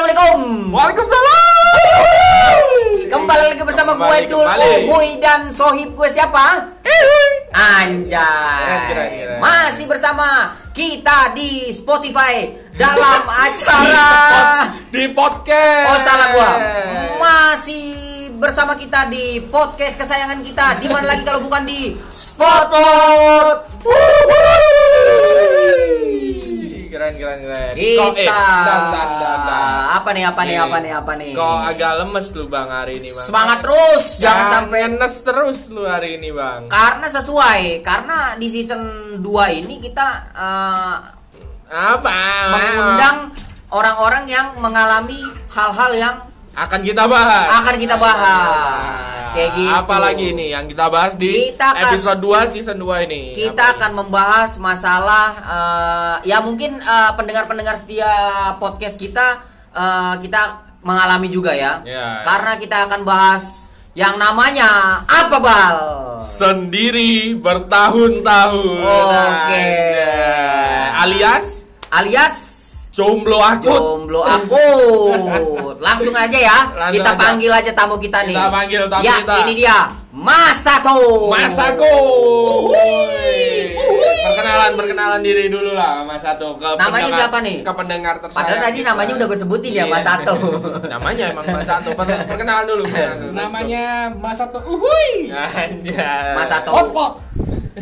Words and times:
Assalamualaikum. 0.00 0.72
Waalaikumsalam. 0.72 2.64
Kembali 3.12 3.44
lagi 3.52 3.64
bersama 3.68 3.92
gue 4.00 4.32
Dul. 4.32 4.48
Umuy 4.88 5.20
dan 5.20 5.52
sohib 5.52 5.92
gue 5.92 6.08
siapa? 6.08 6.72
Anjay. 7.52 8.16
Masih 9.44 9.84
bersama 9.84 10.56
kita 10.72 11.36
di 11.36 11.68
Spotify 11.68 12.48
dalam 12.80 13.28
acara 13.44 14.08
Di 14.88 15.12
podcast. 15.12 15.92
Oh 15.92 15.98
salah 16.00 16.28
gua. 16.32 16.50
Masih 17.20 17.84
bersama 18.40 18.80
kita 18.80 19.04
di 19.12 19.52
podcast 19.52 20.00
kesayangan 20.00 20.40
kita. 20.40 20.80
Di 20.80 20.88
mana 20.88 21.12
lagi 21.12 21.28
kalau 21.28 21.44
bukan 21.44 21.68
di 21.68 21.92
Spotlight. 22.08 23.68
Keren, 27.00 27.16
keren, 27.16 27.40
keren. 27.40 27.72
Kita. 27.80 27.96
Kok, 27.96 28.12
eh, 28.12 28.28
dan, 28.28 28.82
dan, 28.92 29.08
dan, 29.16 29.38
dan. 29.48 29.80
Apa 29.96 30.08
nih? 30.12 30.24
Apa 30.28 30.42
nih? 30.44 30.56
Apa 30.60 30.76
nih? 30.84 30.92
Apa 30.92 31.12
nih? 31.16 31.32
Kok 31.32 31.58
agak 31.72 31.92
lemes 31.96 32.26
lu 32.36 32.44
bang 32.44 32.68
hari 32.68 33.00
ini 33.00 33.08
bang? 33.08 33.24
Semangat 33.24 33.58
terus, 33.64 34.04
jangan 34.20 34.46
sampai 34.52 34.78
ngenes 34.84 35.14
terus 35.24 35.58
lu 35.72 35.88
hari 35.88 36.20
ini 36.20 36.28
bang. 36.28 36.68
karena 36.68 37.08
sesuai 37.08 37.80
karena 37.80 38.36
di 38.36 38.52
season 38.52 39.16
2 39.16 39.60
ini 39.64 39.80
kita 39.80 40.08
eh, 40.28 40.96
Apa? 41.72 42.20
mengundang 42.52 43.32
orang-orang 43.72 44.28
yang 44.28 44.60
mengalami 44.60 45.24
hal-hal 45.56 45.96
yang 45.96 46.16
akan 46.60 46.80
kita 46.84 47.04
bahas. 47.08 47.48
Akan 47.56 47.76
kita 47.80 47.96
bahas. 47.96 49.24
Kayak 49.30 49.50
gitu. 49.56 49.70
Apalagi 49.72 50.26
nih 50.34 50.48
yang 50.52 50.66
kita 50.66 50.90
bahas 50.90 51.14
di 51.14 51.54
Kita 51.54 51.72
akan- 51.72 51.82
episode 51.88 52.18
2 52.18 52.52
season 52.52 52.76
2 52.76 53.06
ini. 53.06 53.30
kita 53.32 53.62
Apa 53.64 53.74
akan 53.78 53.90
membahas 53.96 54.58
masalah 54.58 55.26
eh, 55.38 56.16
ya 56.28 56.42
mungkin 56.42 56.76
eh, 56.76 57.10
pendengar-pendengar 57.14 57.78
setia 57.78 58.10
podcast 58.58 58.98
kita 58.98 59.40
eh, 59.72 60.14
kita 60.20 60.66
mengalami 60.82 61.30
juga 61.30 61.54
ya. 61.54 61.80
Ya. 61.86 62.20
Karena 62.20 62.58
kita 62.58 62.90
akan 62.90 63.06
bahas 63.06 63.70
yang 63.94 64.18
namanya 64.18 65.02
apa 65.06 65.38
bal? 65.38 65.74
ini? 65.74 65.88
sendiri 66.20 67.12
bertahun-tahun. 67.38 68.82
Oke. 68.84 69.64
Anjay. 69.64 71.00
Alias 71.00 71.64
Alias 71.88 72.36
jomblo 73.00 73.38
akut. 73.40 73.64
jomblo 73.72 74.20
aku. 74.20 74.66
Langsung 75.78 76.12
aja 76.12 76.36
ya. 76.36 76.58
Langsung 76.70 76.94
kita 76.94 77.10
aja. 77.10 77.18
panggil 77.18 77.50
aja 77.50 77.72
tamu 77.72 77.96
kita 77.96 78.18
nih. 78.22 78.36
Kita 78.36 78.52
panggil 78.52 78.82
tamu 78.86 79.02
ya, 79.02 79.14
kita. 79.18 79.34
ini 79.40 79.52
dia. 79.56 79.78
Mas 80.12 80.58
Sato. 80.58 80.92
Mas 81.26 81.56
Ako. 81.56 81.92
Perkenalan, 84.20 84.72
perkenalan 84.74 85.20
diri 85.20 85.46
dulu 85.46 85.72
lah 85.72 86.02
Mas 86.02 86.20
Sato 86.20 86.54
ke 86.54 86.66
Namanya 86.70 87.06
pendengar- 87.06 87.16
siapa 87.16 87.38
nih? 87.40 87.56
Ke 87.60 87.72
pendengar 87.72 88.14
tersayang. 88.18 88.38
Padahal 88.38 88.60
tadi 88.60 88.78
kita. 88.78 88.88
namanya 88.90 89.12
udah 89.14 89.26
gue 89.26 89.38
sebutin 89.38 89.72
ya, 89.72 89.76
Iya. 89.80 89.84
Mas 89.86 90.04
Sato. 90.04 90.34
namanya 90.92 91.24
emang 91.30 91.46
Mas 91.48 91.64
Sato. 91.64 91.88
Per- 91.90 92.26
Perkenalan 92.26 92.64
dulu. 92.66 92.84
perkenalan 92.84 93.32
namanya 93.32 93.84
Mas 94.12 94.36
Sato 94.36 94.58
Uhuy. 94.60 95.30
Anjay. 95.30 96.34
Mas 96.34 96.48
Sato. 96.48 96.70
Hotpot. 96.70 97.12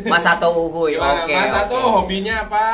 Mas 0.05 0.23
Sato 0.23 0.47
Uhuy. 0.53 0.95
Gimana? 0.95 1.25
Oke. 1.25 1.35
Mas 1.35 1.51
Sato 1.51 1.75
oke. 1.75 1.91
hobinya 1.97 2.35
apa? 2.45 2.67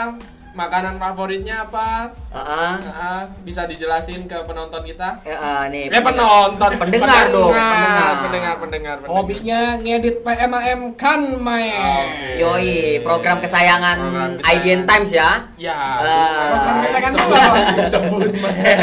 Makanan 0.55 1.03
favoritnya 1.03 1.67
apa? 1.67 2.15
Heeh. 2.31 2.73
Ah, 2.87 3.27
bisa 3.43 3.67
dijelasin 3.67 4.31
ke 4.31 4.39
penonton 4.47 4.87
kita? 4.87 5.19
Ya, 5.27 5.35
eh, 5.35 5.63
nih. 5.67 5.91
Eh 5.91 5.99
penonton, 5.99 6.71
Pendengar 6.79 7.27
dong, 7.27 7.51
pendengar. 7.51 7.75
pendengar, 7.75 8.15
pendengar, 8.23 8.55
pendengar. 8.63 8.95
pendengar. 9.03 9.11
Hobinya 9.11 9.61
ngedit 9.77 10.23
PMAM 10.23 10.95
kan 10.95 11.19
main. 11.43 12.07
Oke. 12.07 12.39
Yoi, 12.39 12.75
program 13.03 13.43
kesayangan 13.43 13.99
Program 13.99 14.31
kesayangan. 14.39 14.55
IDN 14.55 14.81
Times 14.87 15.11
ya. 15.11 15.31
Ya, 15.59 15.75
Ah. 15.75 16.47
Program 16.47 16.77
kesayangan 16.87 17.13
sebut, 17.13 17.43
sebut 17.91 18.31
merek. 18.39 18.79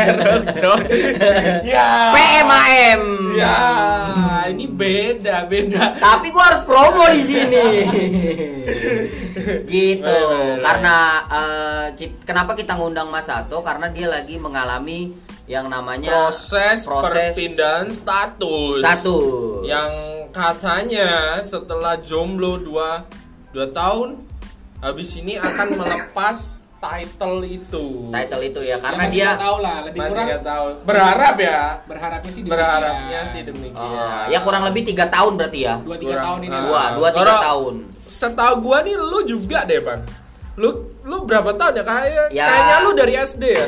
Ya. 1.71 2.11
PMAM. 2.11 3.01
Ya, 3.31 3.57
ini 4.47 4.65
beda, 4.67 5.45
beda. 5.45 5.95
Tapi 5.95 6.27
gua 6.29 6.43
harus 6.51 6.61
promo 6.63 7.03
di 7.09 7.21
sini. 7.21 7.65
gitu. 9.67 10.03
Baik, 10.03 10.25
baik, 10.27 10.39
baik. 10.51 10.61
Karena 10.61 10.95
eh, 11.27 11.85
ki- 11.95 12.15
kenapa 12.21 12.51
kita 12.53 12.75
ngundang 12.75 13.09
Mas 13.09 13.27
Sato? 13.27 13.61
Karena 13.61 13.87
dia 13.89 14.07
lagi 14.07 14.35
mengalami 14.35 15.15
yang 15.47 15.67
namanya 15.67 16.31
Proses, 16.31 16.87
proses 16.87 17.35
perpindahan 17.35 17.87
status. 17.91 18.79
status. 18.79 19.23
Yang 19.67 19.91
katanya 20.31 21.09
setelah 21.43 21.99
jomblo 21.99 22.55
2 22.55 23.51
2 23.51 23.67
tahun 23.75 24.15
habis 24.79 25.13
ini 25.13 25.35
akan 25.35 25.75
melepas 25.75 26.63
title 26.81 27.39
itu. 27.45 27.85
title 28.09 28.41
itu 28.43 28.59
ya 28.59 28.69
Ya, 28.71 28.77
karena 28.79 29.03
masih 29.05 29.13
dia 29.13 29.25
nggak 29.27 29.39
tahu 29.39 29.57
lah, 29.57 29.77
lebih 29.85 29.99
Masih 29.99 30.11
kurang 30.11 30.27
nggak 30.27 30.43
tahu. 30.43 30.65
Berharap 30.81 31.35
ya. 31.37 31.59
berharapnya 31.85 32.31
sih 32.31 32.41
demikian. 32.41 32.57
Berharapnya 32.57 33.19
sih 33.23 33.41
demikian. 33.45 33.77
Oh, 33.77 34.23
ya 34.27 34.39
kurang 34.41 34.63
lebih 34.65 34.81
tiga 34.83 35.05
tahun 35.05 35.31
berarti 35.37 35.59
ya. 35.61 35.75
dua 35.79 35.95
tiga 35.95 36.11
Kurang. 36.11 36.25
tahun 36.25 36.39
ini. 36.41 36.55
Ah. 36.55 36.63
Dua, 36.63 36.83
dua 36.97 37.09
tiga 37.13 37.33
tahun. 37.39 37.73
Setahu 38.03 38.53
gua 38.59 38.77
nih 38.81 38.95
lu 38.97 39.19
juga 39.23 39.63
deh, 39.63 39.79
Bang. 39.79 40.01
Lu 40.53 40.67
lu 41.01 41.23
berapa 41.23 41.55
tahun 41.55 41.79
ya? 41.79 41.83
Kayak 41.83 42.27
Ya. 42.29 42.43
kayaknya 42.45 42.75
lu 42.81 42.91
dari 42.91 43.13
SD 43.15 43.43
ya. 43.49 43.65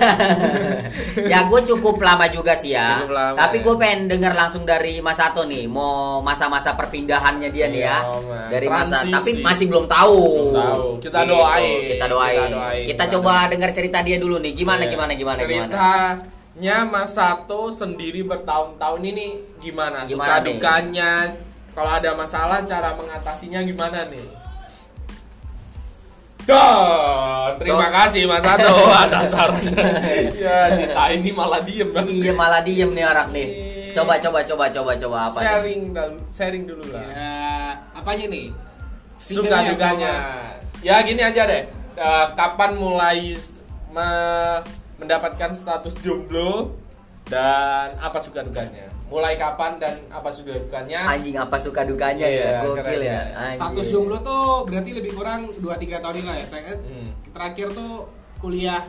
ya 1.32 1.40
gue 1.44 1.60
cukup 1.64 1.96
lama 1.98 2.28
juga 2.28 2.52
sih 2.54 2.72
ya. 2.72 3.00
Cukup 3.00 3.14
lama, 3.14 3.36
Tapi 3.38 3.58
ya. 3.58 3.64
gue 3.64 3.76
pengen 3.78 4.00
dengar 4.08 4.34
langsung 4.34 4.64
dari 4.64 5.00
Mas 5.00 5.16
Sato 5.16 5.44
nih, 5.44 5.64
mau 5.66 6.20
masa-masa 6.20 6.76
perpindahannya 6.76 7.50
dia 7.50 7.68
nih 7.68 7.82
ya. 7.82 7.98
Mas. 8.04 8.50
Dari 8.50 8.68
masa, 8.68 8.96
Transisi. 9.00 9.14
tapi 9.16 9.32
masih 9.42 9.66
belum 9.68 9.86
tahu. 9.88 10.20
Belum 10.20 10.54
tahu. 10.54 10.86
Kita 11.00 11.18
Gitu, 11.20 11.32
doain. 11.32 11.80
Kita 11.88 12.06
doain. 12.06 12.36
Kita 12.38 12.52
doain. 12.52 12.84
Kita 12.84 12.92
Kita 12.94 13.14
coba 13.14 13.34
dengar 13.48 13.70
cerita 13.72 13.98
dia 14.00 14.18
dulu 14.18 14.36
nih. 14.38 14.52
Gimana 14.54 14.84
Iya. 14.84 14.92
gimana 14.92 15.12
gimana 15.14 15.40
gimana. 15.42 15.74
Ceritanya 15.74 16.78
Mas 16.84 17.12
Sato 17.12 17.62
sendiri 17.70 18.22
bertahun-tahun 18.22 19.02
ini 19.02 19.28
gimana? 19.58 20.04
Gimana 20.04 20.28
Suka 20.30 20.36
nih? 20.38 20.46
dukanya 20.52 21.12
kalau 21.72 21.90
ada 21.90 22.12
masalah 22.14 22.60
cara 22.62 22.92
mengatasinya 22.92 23.60
gimana 23.62 24.06
nih? 24.06 24.43
Duh, 26.44 27.56
terima 27.60 27.88
Coba. 27.88 28.04
kasih 28.04 28.22
Mas 28.28 28.44
Sato 28.44 28.72
atas 29.08 29.32
saran. 29.32 29.64
ya, 30.44 30.58
kita 30.76 31.04
ini 31.16 31.32
malah 31.32 31.64
diem 31.64 31.90
Bang. 31.90 32.08
Iya 32.08 32.32
malah 32.36 32.62
diem 32.62 32.92
nih 32.92 33.06
orang 33.08 33.30
nih. 33.32 33.48
Coba 33.96 34.20
coba 34.20 34.40
coba 34.44 34.66
coba 34.68 34.92
coba 35.00 35.18
apa? 35.32 35.40
nih? 35.40 35.46
sharing 35.48 35.82
dulu, 35.96 36.16
sharing 36.34 36.64
dulu 36.68 36.84
lah. 36.92 37.04
Ya, 37.06 37.34
apanya 37.96 38.26
nih? 38.28 38.46
Suka 39.16 39.58
dukanya. 39.72 40.14
Ya 40.84 41.00
gini 41.02 41.22
aja 41.24 41.48
deh. 41.48 41.64
Eh, 41.94 42.26
kapan 42.36 42.76
mulai 42.76 43.38
me- 43.94 44.62
mendapatkan 45.00 45.54
status 45.54 45.96
jomblo 46.02 46.76
dan 47.30 47.96
apa 47.98 48.18
suka 48.20 48.44
dukanya? 48.44 48.93
Mulai 49.14 49.38
kapan 49.38 49.78
dan 49.78 49.94
apa 50.10 50.34
suka 50.34 50.58
dukanya? 50.58 51.06
Anjing 51.06 51.38
apa 51.38 51.54
suka 51.62 51.86
dukanya 51.86 52.26
Iya, 52.26 52.42
ya? 52.42 52.60
Gokil 52.66 52.82
keren, 52.82 53.06
ya. 53.06 53.22
Anjing. 53.38 53.60
Status 53.62 53.86
jomblo 53.94 54.18
tuh 54.26 54.66
berarti 54.66 54.92
lebih 54.98 55.12
kurang 55.14 55.54
2-3 55.62 56.02
tahun 56.02 56.16
ini 56.18 56.26
lah 56.26 56.38
ya. 56.42 56.48
Hmm. 56.82 57.10
Terakhir 57.30 57.68
tuh 57.78 57.92
kuliah 58.42 58.82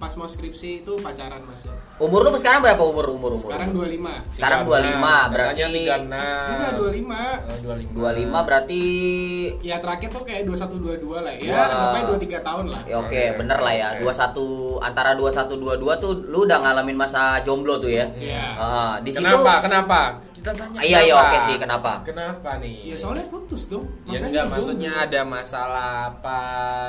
pas 0.00 0.08
mau 0.16 0.24
skripsi 0.24 0.80
itu 0.80 0.96
pacaran 0.96 1.44
mas 1.44 1.60
ya. 1.60 1.76
Umur 2.00 2.24
lu 2.24 2.32
sekarang 2.32 2.64
berapa 2.64 2.80
umur 2.80 3.12
umur 3.12 3.36
umur? 3.36 3.52
Sekarang 3.52 3.76
25 3.76 4.16
Sekarang 4.32 4.60
25, 4.64 5.28
berarti- 5.28 5.60
Katanya 5.60 5.68
36. 5.68 6.24
Enggak 6.48 6.72
25 6.72 7.20
Oh, 7.44 7.56
25. 7.60 7.92
25 7.92 8.40
berarti 8.40 8.82
Ya 9.60 9.76
terakhir 9.76 10.08
tuh 10.08 10.24
kayak 10.24 10.42
21 10.42 10.80
22 10.80 11.20
lah 11.20 11.32
ya. 11.36 11.52
Anggapnya 11.68 12.02
2 12.06 12.16
3 12.16 12.38
tahun 12.40 12.64
lah. 12.72 12.80
Ya 12.82 12.96
oke, 12.96 13.06
Oke, 13.06 13.22
bener 13.36 13.58
lah 13.60 13.74
ya. 13.76 13.88
oke. 13.92 14.02
21 14.02 14.40
antara 14.80 15.10
21 15.12 15.52
22 15.54 15.92
tuh 16.00 16.12
lu 16.24 16.48
udah 16.48 16.58
ngalamin 16.58 16.96
masa 16.96 17.20
jomblo 17.44 17.76
tuh 17.76 17.92
ya. 17.92 18.08
Iya. 18.16 18.44
Ah, 18.56 18.94
di 18.98 19.12
situ 19.12 19.20
Kenapa? 19.60 20.16
Kita 20.40 20.56
tanya. 20.56 20.80
Iya, 20.80 20.98
iya, 21.04 21.14
oke 21.14 21.38
sih, 21.44 21.54
kenapa? 21.54 22.00
Kenapa 22.00 22.56
nih? 22.56 22.80
Ya 22.82 22.96
soalnya 22.96 23.28
putus 23.28 23.68
dong. 23.68 23.84
Ya 24.08 24.16
enggak 24.18 24.48
jomblo. 24.48 24.56
maksudnya 24.56 24.90
ada 24.98 25.20
masalah 25.22 25.88
apa 26.08 26.40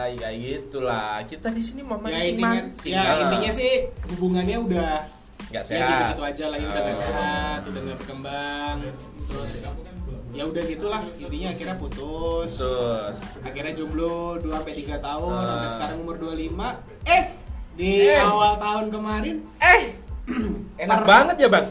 ya 0.10 0.32
gitulah. 0.32 1.20
Kita 1.28 1.52
di 1.52 1.60
sini 1.60 1.84
mau 1.84 2.00
ya 2.02 2.24
intinya 2.24 2.64
mancing. 2.64 2.96
ya 2.96 3.04
intinya 3.20 3.52
sih 3.52 3.72
hubungannya 4.10 4.56
udah 4.58 4.92
Nggak 5.52 5.64
ya 5.68 5.68
sehat. 5.68 5.90
gitu-gitu 5.92 6.22
aja 6.24 6.44
lah 6.48 6.58
ya 6.58 6.66
udah 6.66 6.82
nggak 6.82 6.96
Oh. 6.96 7.02
sehat 7.04 7.60
udah 7.68 7.80
nggak 7.84 7.98
berkembang 8.00 8.78
terus 9.28 9.52
ya 10.32 10.44
udah 10.48 10.64
gitulah 10.64 11.02
intinya 11.12 11.50
akhirnya 11.52 11.76
putus 11.76 12.52
Terus 12.56 13.16
akhirnya 13.42 13.74
jomblo 13.76 14.40
2 14.40 14.48
sampai 14.50 14.76
3 14.78 14.96
tahun 14.98 15.28
Ah. 15.30 15.44
sampai 15.46 15.70
sekarang 15.70 15.98
umur 16.00 16.16
25 16.16 16.80
eh 17.04 17.24
di 17.76 17.92
Eh. 18.08 18.16
awal 18.18 18.56
tahun 18.56 18.86
kemarin 18.90 19.36
eh 19.60 19.82
enak 20.80 21.04
banget 21.04 21.36
ya, 21.38 21.50
Bang. 21.50 21.68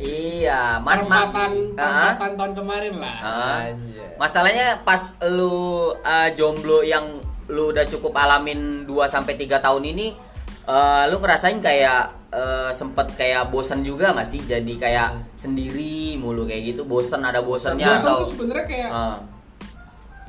Iya, 0.00 0.80
mas 0.80 0.96
ma- 0.96 1.28
perempatan 1.28 1.52
Ah, 1.76 2.16
perempatan 2.16 2.32
tahun 2.34 2.52
kemarin 2.56 2.94
lah 2.96 3.16
ah. 3.20 3.60
Anjay. 3.68 4.16
Masalahnya 4.16 4.80
pas 4.80 5.00
lu 5.28 5.52
uh, 5.92 6.28
jomblo 6.32 6.80
yang 6.80 7.04
lu 7.46 7.68
udah 7.68 7.84
cukup 7.84 8.16
alamin 8.16 8.88
2 8.88 8.94
sampai 9.04 9.36
3 9.36 9.60
tahun 9.60 9.82
ini 9.84 10.16
uh, 10.64 11.04
lu 11.06 11.20
ngerasain 11.20 11.58
kayak 11.58 12.30
uh, 12.30 12.70
sempet 12.70 13.12
kayak 13.12 13.50
bosan 13.50 13.82
juga 13.82 14.14
nggak 14.14 14.24
sih 14.24 14.40
jadi 14.40 14.74
kayak 14.78 15.08
sendiri 15.34 16.16
mulu 16.16 16.46
kayak 16.46 16.72
gitu 16.72 16.86
bosan 16.86 17.20
ada 17.20 17.42
bosannya 17.42 17.84
bosan 17.84 18.08
atau 18.08 18.22
tuh 18.22 18.28
sebenarnya 18.30 18.64
kayak 18.64 18.90
Ah. 18.90 19.18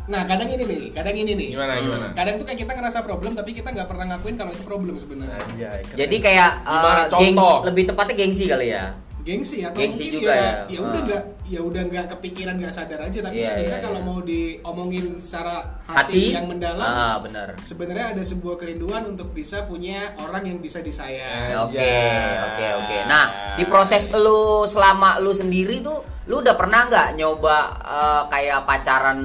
Nah 0.01 0.25
kadang 0.25 0.50
ini 0.50 0.65
nih, 0.65 0.83
kadang 0.91 1.13
ini 1.13 1.38
nih. 1.38 1.50
Gimana 1.53 1.77
gimana? 1.77 2.09
Kadang 2.12 2.35
tuh 2.35 2.44
kayak 2.44 2.59
kita 2.65 2.74
ngerasa 2.74 3.06
problem 3.06 3.31
tapi 3.31 3.53
kita 3.53 3.69
nggak 3.69 3.85
pernah 3.85 4.06
ngakuin 4.12 4.35
kalau 4.35 4.51
itu 4.51 4.63
problem 4.65 4.97
sebenarnya. 4.97 5.39
Jadi 5.94 6.15
kayak 6.19 6.65
uh, 6.65 7.06
contoh? 7.06 7.21
gengs, 7.21 7.47
lebih 7.69 7.83
tepatnya 7.85 8.15
gengsi 8.17 8.50
kali 8.50 8.74
ya. 8.74 8.91
Gengsi 9.21 9.62
atau 9.62 9.77
Gengsi 9.77 10.09
mungkin 10.09 10.15
juga 10.18 10.33
ya, 10.33 10.41
ya. 10.41 10.53
ya 10.68 10.79
udah 10.81 10.94
Ah. 10.94 11.06
nggak 11.06 11.23
ya 11.45 11.59
udah 11.59 11.81
nggak 11.83 12.06
kepikiran 12.09 12.56
nggak 12.57 12.71
sadar 12.71 13.00
aja 13.01 13.19
tapi 13.19 13.38
Iya, 13.38 13.47
sebenarnya 13.50 13.75
iya, 13.75 13.83
kalau 13.83 14.00
mau 14.00 14.19
diomongin 14.19 15.06
secara 15.19 15.56
hati, 15.83 15.94
Hati 15.94 16.21
yang 16.33 16.47
mendalam 16.47 16.88
Ah, 16.88 17.18
benar. 17.19 17.47
sebenarnya 17.59 18.15
ada 18.15 18.23
sebuah 18.23 18.56
kerinduan 18.56 19.03
untuk 19.06 19.29
bisa 19.29 19.63
punya 19.63 20.15
orang 20.18 20.44
yang 20.45 20.57
bisa 20.57 20.79
disayang. 20.79 21.53
Oke, 21.62 21.77
Anjay. 21.77 22.39
oke, 22.41 22.65
oke. 22.79 22.97
Nah, 23.06 23.25
di 23.53 23.63
proses 23.65 24.07
lu 24.09 24.63
selama 24.63 25.19
lu 25.19 25.31
sendiri 25.31 25.79
tuh, 25.79 26.00
lu 26.25 26.39
udah 26.39 26.56
pernah 26.56 26.88
nggak 26.88 27.07
nyoba 27.13 27.57
eh, 27.77 28.24
kayak 28.27 28.63
pacaran 28.63 29.19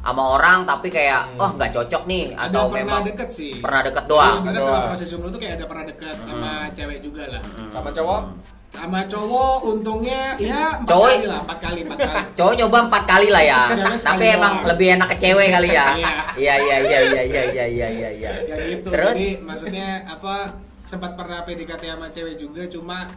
sama 0.00 0.22
orang 0.30 0.58
tapi 0.62 0.88
kayak, 0.88 1.20
Hmm. 1.28 1.40
oh 1.40 1.50
nggak 1.52 1.70
cocok 1.70 2.02
nih 2.04 2.24
Ada 2.30 2.48
atau 2.48 2.62
pernah 2.66 2.76
memang 2.80 3.00
deket 3.04 3.28
sih. 3.28 3.52
pernah 3.58 3.80
deket 3.82 4.04
doang. 4.06 4.32
sebenarnya 4.32 4.60
setelah 4.60 4.72
Doang. 4.74 4.90
proses 4.90 5.06
jomblo 5.06 5.28
tuh 5.28 5.38
kayak 5.38 5.54
ada 5.54 5.66
pernah 5.66 5.84
deket 5.84 6.16
sama 6.18 6.50
cewek 6.70 6.98
juga 7.00 7.22
lah. 7.28 7.42
sama 7.68 7.90
cowok 7.90 8.22
Sama 8.70 9.02
cowok 9.04 9.56
untungnya 9.66 10.38
ya 10.38 10.78
empat 10.78 10.86
Cowok- 10.86 11.10
kali 11.12 11.26
lah, 11.26 11.40
empat 11.42 11.58
kali, 11.60 11.80
empat 11.82 11.98
kali. 12.00 12.22
Cowok 12.38 12.54
nyoba 12.54 12.78
empat 12.86 13.02
kali 13.04 13.28
lah 13.28 13.42
ya, 13.42 13.60
tapi 13.98 14.24
emang 14.30 14.52
doang. 14.54 14.68
lebih 14.70 14.86
enak 14.94 15.08
ke 15.10 15.16
cewek 15.18 15.48
kali 15.50 15.68
ya. 15.70 15.86
Iya. 15.98 16.10
Iya, 16.38 16.54
iya, 16.56 16.76
iya, 16.78 16.98
iya, 17.02 17.22
iya, 17.24 17.42
iya, 17.44 17.64
iya, 17.66 17.88
iya, 17.90 18.10
iya. 18.14 18.30
ya 18.46 18.54
gitu. 18.70 18.86
Terus, 18.88 19.16
Jadi 19.16 19.42
maksudnya 19.42 19.88
apa 20.06 20.54
sempat 20.82 21.12
pernah 21.12 21.42
PDKT 21.42 21.82
sama 21.84 22.06
cewek 22.08 22.34
juga 22.36 22.62
cuma 22.64 23.10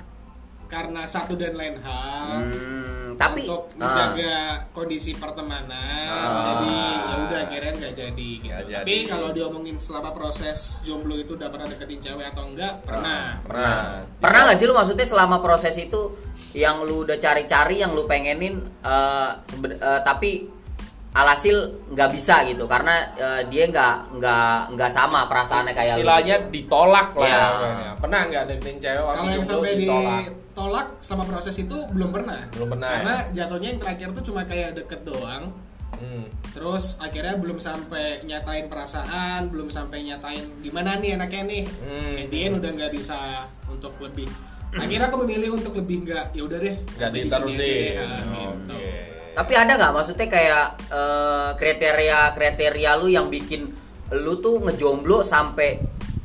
karena 0.73 1.05
satu 1.05 1.33
dan 1.33 1.53
lain 1.53 1.77
hal. 1.79 2.41
hmm, 2.41 3.13
tapi 3.13 3.45
untuk 3.45 3.69
ah, 3.71 3.77
menjaga 3.77 4.33
kondisi 4.73 5.13
pertemanan 5.13 6.09
Ah. 6.09 6.41
jadi 6.43 6.73
ya 6.99 7.15
udah 7.21 7.39
akhirnya 7.45 7.71
nggak 7.77 7.93
jadi 7.93 8.29
gitu. 8.41 8.63
Jadi. 8.65 8.73
tapi 8.81 9.05
kalau 9.05 9.29
diomongin 9.29 9.77
selama 9.77 10.09
proses 10.09 10.81
jomblo 10.81 11.13
itu 11.15 11.37
udah 11.37 11.45
pernah 11.47 11.69
deketin 11.69 12.01
cewek 12.01 12.25
atau 12.27 12.49
enggak 12.49 12.81
pernah 12.81 13.37
pernah 13.39 14.01
pernah 14.17 14.39
nggak 14.43 14.57
sih 14.57 14.65
lu 14.65 14.73
maksudnya 14.73 15.05
selama 15.05 15.37
proses 15.39 15.77
itu 15.77 16.01
yang 16.53 16.81
lu 16.81 17.01
udah 17.01 17.17
cari-cari, 17.17 17.81
yang 17.81 17.93
lu 17.93 18.05
pengenin, 18.05 18.61
eh, 18.83 19.29
seben- 19.41 19.73
eh, 19.75 20.01
tapi 20.01 20.45
alhasil 21.11 21.55
nggak 21.87 22.09
bisa 22.09 22.41
gitu 22.43 22.65
karena 22.65 23.13
eh, 23.13 23.41
dia 23.47 23.69
nggak 23.69 24.17
nggak 24.17 24.73
nggak 24.73 24.89
sama 24.89 25.29
perasaannya 25.29 25.69
kayak 25.71 25.93
lu. 25.93 26.01
istilahnya 26.01 26.35
ditolak 26.49 27.13
lah 27.13 27.29
ya. 27.29 27.41
pernah 27.93 28.21
nggak 28.25 28.43
deketin 28.49 28.77
cewek 28.79 29.01
waktu 29.03 29.17
kalau 29.19 29.29
yang 29.31 29.45
sampai 29.45 29.71
ditolak 29.77 30.23
ditolak 30.53 31.01
selama 31.01 31.25
proses 31.25 31.57
itu 31.57 31.73
belum 31.89 32.13
pernah. 32.13 32.45
Belum 32.53 32.69
pernah, 32.77 32.89
karena 32.93 33.15
jatuhnya 33.33 33.67
yang 33.73 33.81
terakhir 33.81 34.07
tuh 34.13 34.23
cuma 34.29 34.45
kayak 34.45 34.77
deket 34.77 35.01
doang. 35.01 35.49
Hmm. 35.93 36.25
terus 36.51 36.97
akhirnya 36.99 37.37
belum 37.37 37.61
sampai 37.61 38.25
nyatain 38.25 38.65
perasaan 38.65 39.47
belum 39.53 39.69
sampai 39.69 40.03
nyatain 40.03 40.41
gimana 40.59 40.97
nih 40.99 41.15
enaknya 41.15 41.41
nih. 41.47 41.63
Hmm. 41.79 42.59
Udah 42.59 42.71
nggak 42.75 42.91
bisa 42.91 43.47
untuk 43.69 43.95
lebih 44.01 44.27
akhirnya 44.73 45.07
aku 45.07 45.17
memilih 45.23 45.53
untuk 45.53 45.77
lebih 45.77 46.09
nggak 46.09 46.33
ya 46.33 46.43
udah 46.43 46.59
deh 46.59 46.75
nggak 46.97 47.09
sampai 47.13 47.21
di 47.21 47.29
sini 47.29 47.29
aja 47.29 47.39
diterusin 47.39 47.61
deh, 47.61 47.93
ah, 47.93 48.19
gitu. 48.33 48.75
Tapi 49.33 49.53
ada 49.53 49.71
nggak 49.77 49.91
maksudnya 49.93 50.27
kayak 50.29 50.67
eh, 50.89 51.49
kriteria-kriteria 51.61 52.91
lu 52.97 53.07
yang 53.09 53.27
bikin 53.29 53.61
lu 54.13 54.33
tuh 54.41 54.61
ngejomblo 54.65 55.25
sampai 55.25 55.77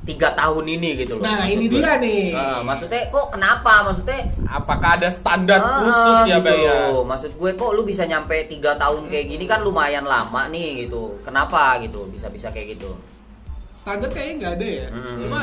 tiga 0.08 0.32
tahun 0.32 0.64
ini 0.66 0.90
gitu 0.98 1.12
loh. 1.14 1.22
Nah, 1.22 1.44
maksud 1.44 1.52
ini 1.52 1.64
gue. 1.66 1.76
dia 1.76 1.92
nih. 1.98 2.24
Nah, 2.32 2.60
maksudnya 2.62 3.02
kok 3.06 3.26
kenapa? 3.28 3.72
Maksudnya 3.84 4.18
apakah 4.48 4.90
ada 4.96 5.08
standar 5.08 5.60
Ah, 5.60 5.84
khusus 5.84 6.18
ya 6.26 6.36
gitu 6.36 6.48
Bay 6.48 6.58
ya? 6.58 6.72
loh. 6.88 7.04
Maksud 7.04 7.30
gue 7.36 7.50
kok 7.52 7.70
lu 7.70 7.82
bisa 7.82 8.02
nyampe 8.02 8.36
tiga 8.46 8.72
tahun 8.74 9.06
kayak 9.06 9.26
gini 9.28 9.44
kan 9.44 9.60
lumayan 9.60 10.02
lama 10.02 10.48
nih 10.48 10.84
gitu. 10.84 11.20
Kenapa 11.20 11.76
gitu? 11.78 12.08
Bisa-bisa 12.08 12.48
kayak 12.48 12.74
gitu. 12.74 12.96
standar 13.74 14.08
kayaknya 14.08 14.34
nggak 14.34 14.52
ada 14.58 14.68
ya 14.68 14.86
Hmm. 14.90 15.16
cuma 15.22 15.40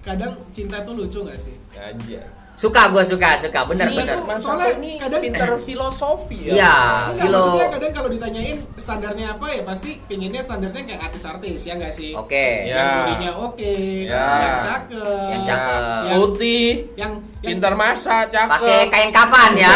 kadang 0.00 0.32
cinta 0.48 0.80
tuh 0.80 0.96
lucu 0.96 1.20
nggak 1.20 1.36
sih 1.36 1.54
Anjay. 1.76 2.24
Suka 2.56 2.88
gue 2.88 3.04
suka 3.04 3.36
suka 3.36 3.60
bener 3.64 3.84
Iya, 3.86 3.96
bener. 3.98 4.16
tuh. 4.16 4.24
Mas 4.24 4.40
Soalnya 4.40 4.80
ini 4.80 4.96
kadang- 4.96 5.20
pinter 5.20 5.50
filosofi 5.60 6.38
ya. 6.42 6.52
Iya. 6.52 6.74
Enggak, 7.06 7.20
Kilo. 7.20 7.36
maksudnya 7.36 7.66
kadang 7.68 7.92
kalau 7.92 8.08
ditanyain 8.08 8.56
standarnya 8.74 9.26
apa 9.30 9.46
ya 9.46 9.62
pasti 9.62 9.90
pinginnya 10.02 10.40
standarnya 10.40 10.82
kayak 10.82 11.00
artis-artis 11.04 11.60
ya 11.62 11.76
nggak 11.76 11.92
sih 11.92 12.12
Oke. 12.12 12.64
Ya. 12.64 12.74
yang 12.74 12.88
bodinya 12.98 13.30
oke 13.38 13.74
Ya. 14.02 14.24
yang 14.40 14.56
cakep 14.62 15.28
Yang 15.28 15.42
cakep. 15.44 15.80
Yang- 16.02 16.16
Putih, 16.16 16.68
yang 16.96 17.12
yang 17.36 17.50
pintar 17.52 17.72
masak, 17.74 18.24
cakep. 18.26 18.50
Pakai 18.50 18.78
kain 18.88 19.10
kafan 19.10 19.52
ya. 19.54 19.74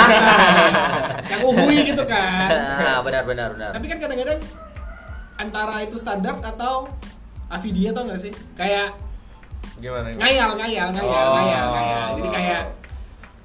yang 1.31 1.41
uhui 1.45 1.79
gitu 1.85 2.03
kan 2.03 2.49
Nah, 2.81 2.99
benar 3.01 3.23
benar 3.23 3.49
benar. 3.53 3.71
tapi 3.71 3.87
kan 3.87 3.99
kadang-kadang 3.99 4.41
antara 5.37 5.77
itu 5.81 5.97
standar 5.97 6.33
atau 6.39 6.89
avidia 7.47 7.91
tau 7.91 8.05
nggak 8.05 8.21
sih 8.21 8.33
kayak 8.55 8.93
Gimana 9.81 10.09
ngayal 10.13 10.51
ngayal 10.55 10.89
ngayal 10.93 11.25
Oh. 11.27 11.35
ngayal 11.35 11.67
ngayal 11.71 12.07
jadi 12.15 12.31
kayak 12.31 12.63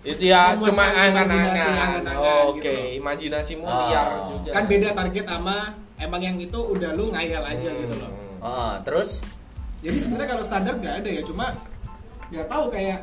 Itu 0.05 0.21
ya 0.21 0.53
Memuaskan 0.53 0.69
cuma 0.69 0.83
angan-angan. 0.85 1.49
angan-angan 1.57 2.43
Oke, 2.45 2.61
gitu. 2.61 3.01
imajinasimu 3.01 3.65
Oh. 3.65 3.89
liar 3.89 4.07
juga. 4.29 4.49
kan 4.53 4.63
beda 4.65 4.89
target 4.93 5.25
sama 5.25 5.57
emang 5.97 6.21
yang 6.21 6.37
itu 6.37 6.59
udah 6.61 6.93
lu 6.93 7.09
ngayal 7.09 7.41
aja 7.41 7.65
Hmm. 7.67 7.81
gitu 7.81 7.95
loh 7.97 8.11
Oh, 8.37 8.73
terus 8.81 9.25
jadi 9.79 9.97
sebenarnya 9.97 10.29
kalau 10.29 10.43
standar 10.43 10.73
nggak 10.75 10.95
ada 10.99 11.09
ya 11.09 11.21
cuma 11.21 11.49
nggak 12.29 12.45
tahu 12.45 12.69
kayak 12.69 13.01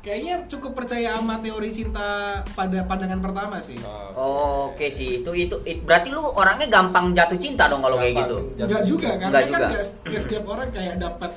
kayaknya 0.00 0.34
cukup 0.46 0.70
percaya 0.76 1.14
sama 1.14 1.34
teori 1.36 1.70
cinta 1.72 2.06
pada 2.48 2.82
pandangan 2.82 3.18
pertama 3.20 3.58
sih 3.58 3.78
Oh. 4.14 4.70
Oke 4.70 4.86
sih, 4.88 5.20
itu 5.20 5.30
itu 5.32 5.56
it- 5.62 5.82
berarti 5.82 6.08
lu 6.08 6.22
orangnya 6.22 6.66
gampang 6.68 7.10
jatuh 7.12 7.36
cinta 7.36 7.66
dong 7.66 7.78
kalau 7.80 7.96
kayak 7.96 8.16
gitu. 8.16 8.36
Jatuh 8.56 8.66
nggak 8.66 8.82
juga 8.84 9.08
kan 9.12 9.28
juga. 9.28 9.38
nggak 9.46 9.82
nggak 10.02 10.20
setiap 10.20 10.44
orang 10.44 10.68
kayak 10.70 10.94
dapat 10.96 11.30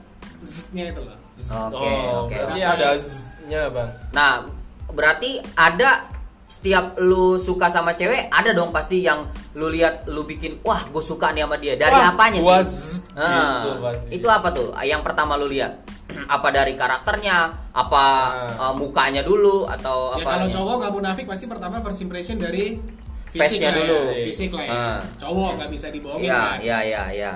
nya 0.72 0.86
itu 0.88 1.02
loh 1.02 1.18
Oke, 1.40 1.88
oh, 1.88 2.28
oke. 2.28 2.36
berarti 2.36 2.60
ada 2.62 2.90
z-nya, 3.00 3.72
Bang. 3.72 3.88
Nah, 4.12 4.44
berarti 4.90 5.40
ada 5.56 6.04
setiap 6.46 6.98
lu 6.98 7.38
suka 7.38 7.70
sama 7.70 7.94
cewek 7.94 8.28
ada 8.28 8.52
dong 8.52 8.74
pasti 8.74 9.00
yang 9.00 9.24
lu 9.54 9.70
lihat 9.70 10.04
lu 10.06 10.26
bikin 10.26 10.60
wah 10.60 10.82
gue 10.84 11.00
suka 11.00 11.30
nih 11.30 11.46
sama 11.46 11.56
dia 11.56 11.78
dari 11.78 11.94
Wah, 11.94 12.10
apanya 12.10 12.42
gua 12.42 12.60
sih 12.60 13.00
zzz, 13.00 13.14
Ah, 13.14 13.62
gitu 13.62 13.70
pasti. 13.80 14.08
itu 14.12 14.28
apa 14.28 14.48
tuh 14.50 14.68
yang 14.82 15.00
pertama 15.00 15.38
lu 15.38 15.46
lihat 15.46 15.78
apa 16.28 16.50
dari 16.50 16.74
karakternya 16.74 17.38
apa 17.72 18.04
Ah. 18.50 18.66
eh, 18.66 18.74
mukanya 18.74 19.22
dulu 19.22 19.64
atau 19.64 20.18
ya 20.18 20.26
apa 20.26 20.30
kalau 20.34 20.48
cowok 20.50 20.74
nggak 20.76 20.92
munafik 20.92 21.24
pasti 21.24 21.46
pertama 21.46 21.80
first 21.80 22.02
impression 22.02 22.36
dari 22.36 22.82
Face-nya 23.30 23.70
lah 23.70 23.78
ya, 23.78 23.86
dulu. 23.86 24.00
fisik 24.26 24.50
lah 24.52 24.66
ya 24.66 24.74
Ah. 24.76 25.00
cowok 25.16 25.50
nggak 25.56 25.70
bisa 25.70 25.88
dibohongin 25.88 26.26
ya 26.26 26.42
kan 26.50 26.58
ya 26.60 26.78
ya 26.82 27.04
ya 27.14 27.32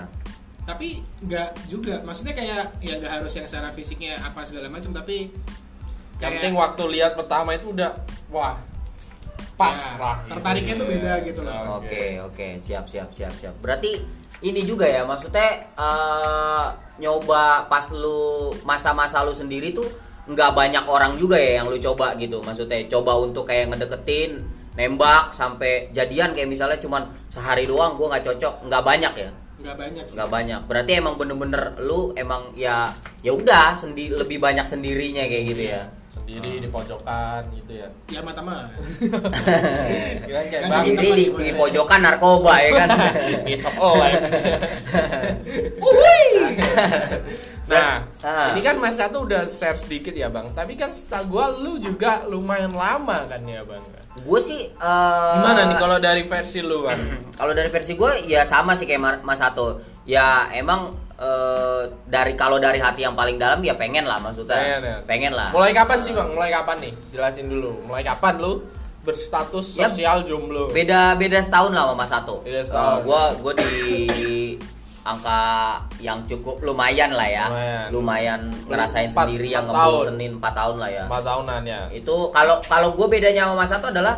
tapi 0.64 1.04
nggak 1.22 1.68
juga 1.68 2.00
maksudnya 2.02 2.32
kayak 2.32 2.80
ya 2.80 2.96
nggak 2.96 3.14
harus 3.20 3.36
yang 3.36 3.44
secara 3.44 3.68
fisiknya 3.70 4.16
apa 4.16 4.48
segala 4.48 4.72
macam 4.72 4.96
tapi 4.96 5.28
Yang 5.28 6.20
kayak 6.20 6.34
penting 6.40 6.56
waktu 6.56 6.84
lihat 6.96 7.12
pertama 7.20 7.52
itu 7.52 7.76
udah 7.76 7.92
wah 8.32 8.56
pas 9.54 9.76
Ya, 9.76 10.00
lah. 10.02 10.18
tertariknya 10.26 10.76
tuh 10.82 10.88
beda 10.90 11.14
gitu 11.28 11.42
loh. 11.46 11.84
Oke 11.84 12.18
oke 12.24 12.48
siap 12.58 12.88
siap 12.90 13.12
siap 13.14 13.30
siap. 13.36 13.54
Berarti 13.62 14.02
ini 14.42 14.62
juga 14.66 14.88
ya 14.88 15.04
maksudnya 15.06 15.68
eh, 15.78 16.66
nyoba 16.98 17.68
pas 17.70 17.86
lu 17.94 18.50
masa-masa 18.64 19.22
lu 19.22 19.36
sendiri 19.36 19.76
tuh 19.76 19.86
nggak 20.24 20.56
banyak 20.56 20.86
orang 20.88 21.20
juga 21.20 21.36
ya 21.36 21.60
yang 21.62 21.68
lu 21.70 21.78
coba 21.78 22.16
gitu. 22.16 22.40
Maksudnya 22.42 22.88
coba 22.88 23.20
untuk 23.20 23.44
kayak 23.46 23.76
ngedeketin, 23.76 24.42
nembak 24.74 25.36
sampai 25.36 25.92
jadian 25.92 26.32
kayak 26.32 26.48
misalnya 26.50 26.80
cuman 26.80 27.04
sehari 27.28 27.68
doang 27.68 27.94
gua 28.00 28.16
nggak 28.16 28.26
cocok, 28.34 28.54
nggak 28.72 28.84
banyak 28.84 29.14
ya. 29.20 29.30
Nggak 29.64 29.78
banyak 29.80 30.04
sih 30.04 30.16
Nggak 30.20 30.30
banyak. 30.30 30.62
Berarti 30.68 30.92
emang 31.00 31.16
bener-bener 31.16 31.64
lu 31.80 32.12
emang 32.20 32.52
ya 32.54 32.92
ya 33.24 33.32
udah 33.32 33.80
sendi 33.80 34.12
lebih 34.12 34.44
banyak 34.44 34.68
sendirinya 34.68 35.24
kayak 35.24 35.44
gitu 35.56 35.64
ya. 35.72 35.88
Sendiri 36.14 36.62
di 36.62 36.70
pojokan 36.70 37.42
gitu 37.58 37.74
ya. 37.74 37.90
ya 38.06 38.22
mata-mata 38.22 38.70
Kira 40.30 40.42
kayak 40.46 40.70
Kan 40.70 40.86
Sendiri 40.86 41.10
di, 41.18 41.26
di 41.32 41.52
pojokan 41.58 42.06
narkoba 42.06 42.54
ya 42.62 42.86
kan. 42.86 42.90
ngisep 43.48 43.74
oleh. 43.80 44.14
Nah, 47.66 48.04
Ah. 48.20 48.52
ini 48.52 48.60
kan 48.60 48.76
Mas 48.76 48.96
Satu 48.96 49.24
udah 49.24 49.44
share 49.44 49.74
sedikit 49.74 50.12
ya 50.12 50.28
Bang. 50.28 50.52
Tapi 50.52 50.74
kan 50.74 50.90
setahu 50.90 51.34
gua 51.34 51.48
lu 51.50 51.76
juga 51.76 52.24
lumayan 52.26 52.72
lama 52.72 53.24
kan 53.24 53.40
ya 53.42 53.64
Bang. 53.64 53.80
gue 54.16 54.40
sih 54.40 54.70
eh, 54.70 55.34
Gimana 55.34 55.66
nih 55.66 55.78
kalau 55.78 55.98
dari 55.98 56.22
versi 56.24 56.60
lu 56.60 56.82
Bang? 56.82 57.02
kalau 57.40 57.52
dari 57.52 57.68
versi 57.68 57.94
gue 57.94 58.12
ya 58.26 58.44
sama 58.44 58.72
sih 58.72 58.84
kayak 58.84 59.00
Mas 59.20 59.38
Sato 59.38 59.80
ya 60.04 60.48
emang 60.52 60.92
eh, 61.14 61.82
dari 62.06 62.32
kalau 62.34 62.56
dari 62.58 62.78
hati 62.78 63.02
yang 63.02 63.14
paling 63.14 63.36
dalam 63.36 63.58
ya 63.60 63.74
pengen 63.74 64.04
lah 64.04 64.20
maksudnya 64.20 64.54
Pengen 64.54 64.82
ya? 64.82 64.98
pengen 65.04 65.34
lah 65.34 65.50
Mulai 65.50 65.72
kapan 65.72 65.98
sih 65.98 66.12
Bang? 66.12 66.30
Mulai 66.30 66.52
kapan 66.52 66.78
nih? 66.80 66.94
Jelasin 67.10 67.48
dulu. 67.48 67.74
Mulai 67.84 68.04
kapan 68.06 68.38
lu 68.38 68.62
berstatus 69.02 69.76
Ya, 69.76 69.90
sosial 69.90 70.22
jomblo? 70.22 70.70
beda 70.70 71.14
beda 71.14 71.40
setahun 71.40 71.72
lah 71.72 71.84
sama 71.84 71.96
Mas 71.98 72.08
Sato 72.08 72.36
Beda 72.40 72.62
setahun. 72.62 73.02
gue 73.02 73.22
gue 73.42 73.54
di 73.58 73.70
angka 75.04 75.42
yang 76.00 76.24
cukup 76.24 76.60
lumayan 76.60 77.12
lah 77.12 77.28
ya 77.28 77.46
Lumayan. 77.46 77.88
lumayan 77.92 78.42
ngerasain 78.66 79.08
Empat- 79.08 79.28
sendiri 79.28 79.48
yang 79.50 79.66
empat 79.66 79.76
tahun. 79.78 79.92
ngebosenin 79.94 80.32
4 80.34 80.54
tahun 80.54 80.76
lah 80.78 80.90
ya 80.90 81.04
Empat 81.06 81.24
tahunan 81.24 81.62
ya. 81.64 81.82
itu 81.92 82.16
kalau 82.30 82.56
kalau 82.64 82.90
gue 82.94 83.08
bedanya 83.10 83.42
sama 83.46 83.56
Mas 83.58 83.68
Sato 83.68 83.88
adalah 83.90 84.16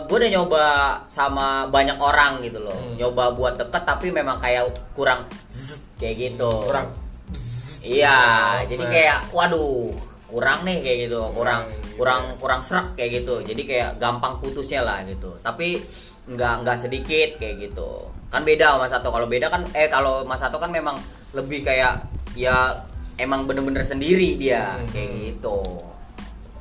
gue 0.00 0.16
udah 0.16 0.30
nyoba 0.32 0.64
sama 1.06 1.46
banyak 1.66 1.98
orang 1.98 2.40
gitu 2.40 2.58
loh 2.58 2.72
Hmm. 2.72 2.94
nyoba 2.96 3.30
buat 3.30 3.54
deket 3.54 3.82
tapi 3.82 4.08
memang 4.08 4.38
kayak 4.38 4.64
kurang 4.92 5.26
zzz, 5.46 5.84
kayak 5.96 6.14
gitu 6.16 6.48
kurang 6.64 6.88
iya 7.80 8.18
Oh, 8.56 8.66
jadi 8.66 8.84
kayak 8.86 9.18
waduh 9.30 9.92
kurang 10.26 10.62
nih 10.62 10.78
kayak 10.78 10.98
gitu 11.04 11.20
kurang 11.32 11.64
Hmm, 11.64 11.87
kurang 11.98 12.38
kurang 12.38 12.62
serak 12.62 12.94
kayak 12.94 13.20
gitu 13.20 13.42
jadi 13.42 13.62
kayak 13.62 13.90
gampang 13.98 14.38
putusnya 14.38 14.80
lah 14.80 15.02
gitu 15.02 15.34
tapi 15.42 15.82
nggak 16.24 16.54
nggak 16.62 16.78
sedikit 16.78 17.36
kayak 17.36 17.68
gitu 17.68 17.88
kan 18.28 18.44
beda 18.44 18.76
sama 18.76 18.84
Mas 18.84 18.92
Sato 18.92 19.08
kalau 19.08 19.26
beda 19.26 19.48
kan 19.48 19.66
eh 19.72 19.88
kalau 19.88 20.22
Mas 20.22 20.38
Sato 20.38 20.56
kan 20.56 20.68
memang 20.68 20.94
lebih 21.32 21.60
kayak 21.60 22.06
ya 22.32 22.76
emang 23.16 23.44
bener-bener 23.44 23.82
sendiri 23.82 24.36
dia 24.36 24.76
Hmm. 24.76 24.86
kayak 24.88 25.10
gitu 25.34 25.58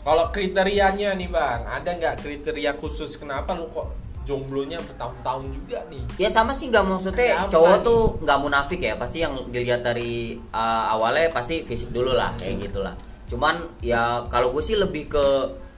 Kalau 0.02 0.32
kriterianya 0.32 1.20
nih 1.20 1.28
bang, 1.28 1.68
ada 1.68 1.92
nggak 1.92 2.24
kriteria 2.24 2.80
khusus 2.80 3.20
kenapa 3.20 3.52
lu 3.52 3.68
kok 3.68 3.92
jomblonya 4.24 4.80
bertahun-tahun 4.80 5.52
juga 5.52 5.84
nih? 5.88 6.00
Ya 6.16 6.32
sama 6.32 6.56
sih 6.56 6.72
nggak 6.72 6.80
maksudnya 6.82 7.28
Ada 7.28 7.44
apa 7.44 7.52
cowok 7.52 7.76
nih? 7.76 7.84
tuh 7.84 8.02
nggak 8.24 8.40
munafik 8.40 8.80
ya 8.80 8.96
pasti 8.96 9.18
yang 9.20 9.36
dilihat 9.52 9.84
dari 9.84 10.40
uh, 10.56 10.96
awalnya 10.96 11.28
pasti 11.28 11.60
fisik 11.62 11.92
dulu 11.92 12.16
lah 12.16 12.32
kayak 12.40 12.56
gitulah. 12.64 12.96
Cuman 13.28 13.60
ya 13.84 14.24
kalau 14.28 14.50
gue 14.50 14.64
sih 14.64 14.76
lebih 14.76 15.12
ke 15.12 15.26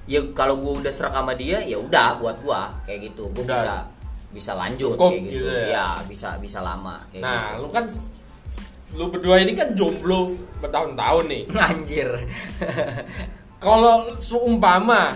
ya 0.05 0.21
kalau 0.33 0.57
gue 0.57 0.81
udah 0.81 0.93
serak 0.93 1.13
sama 1.13 1.33
dia 1.33 1.61
ya 1.61 1.77
udah 1.77 2.17
buat 2.17 2.41
gua 2.41 2.73
kayak 2.81 3.13
gitu 3.13 3.29
gue 3.29 3.45
bisa 3.45 3.85
bisa 4.29 4.53
lanjut 4.53 4.93
Cukup 4.97 5.09
kayak 5.13 5.21
gitu, 5.25 5.33
gitu 5.41 5.49
ya? 5.49 5.65
ya 5.69 5.87
bisa 6.05 6.37
bisa 6.37 6.61
lama 6.61 6.97
kayak 7.09 7.21
Nah, 7.21 7.57
gitu. 7.57 7.61
lu 7.61 7.67
kan 7.69 7.85
lu 8.89 9.05
berdua 9.09 9.37
ini 9.37 9.53
kan 9.53 9.73
jomblo 9.73 10.33
bertahun-tahun 10.57 11.25
nih. 11.29 11.43
anjir 11.69 12.09
Kalau 13.65 14.15
seumpama 14.17 15.13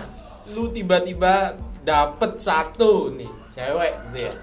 lu 0.52 0.68
tiba-tiba 0.68 1.56
dapet 1.82 2.36
satu 2.36 3.08
nih 3.14 3.30
cewek 3.50 3.92
gitu 4.10 4.18
ya. 4.28 4.34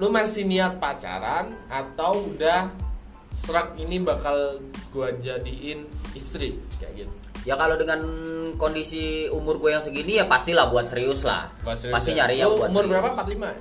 Lu 0.00 0.08
masih 0.08 0.48
niat 0.48 0.80
pacaran 0.80 1.52
atau 1.68 2.24
udah 2.24 2.72
serak 3.30 3.72
ini 3.76 3.98
bakal 3.98 4.58
gua 4.88 5.10
jadiin 5.14 5.86
istri 6.12 6.58
kayak 6.76 6.92
gitu. 7.00 7.12
ya 7.40 7.54
kalau 7.54 7.72
dengan 7.74 8.02
kondisi 8.54 9.00
umur 9.26 9.56
gue 9.56 9.70
yang 9.70 9.80
segini 9.80 10.12
ya 10.14 10.26
pastilah 10.26 10.68
buat 10.68 10.84
serius 10.84 11.22
lah 11.22 11.48
Buat 11.60 11.72
serius 11.74 11.94
pasti 11.94 12.12
ya. 12.12 12.16
nyari 12.20 12.36
ya 12.36 12.46
buat 12.46 12.68
umur 12.68 12.84
serius. 12.84 12.92
berapa? 12.92 13.08
45 13.16 13.40
ya? 13.48 13.56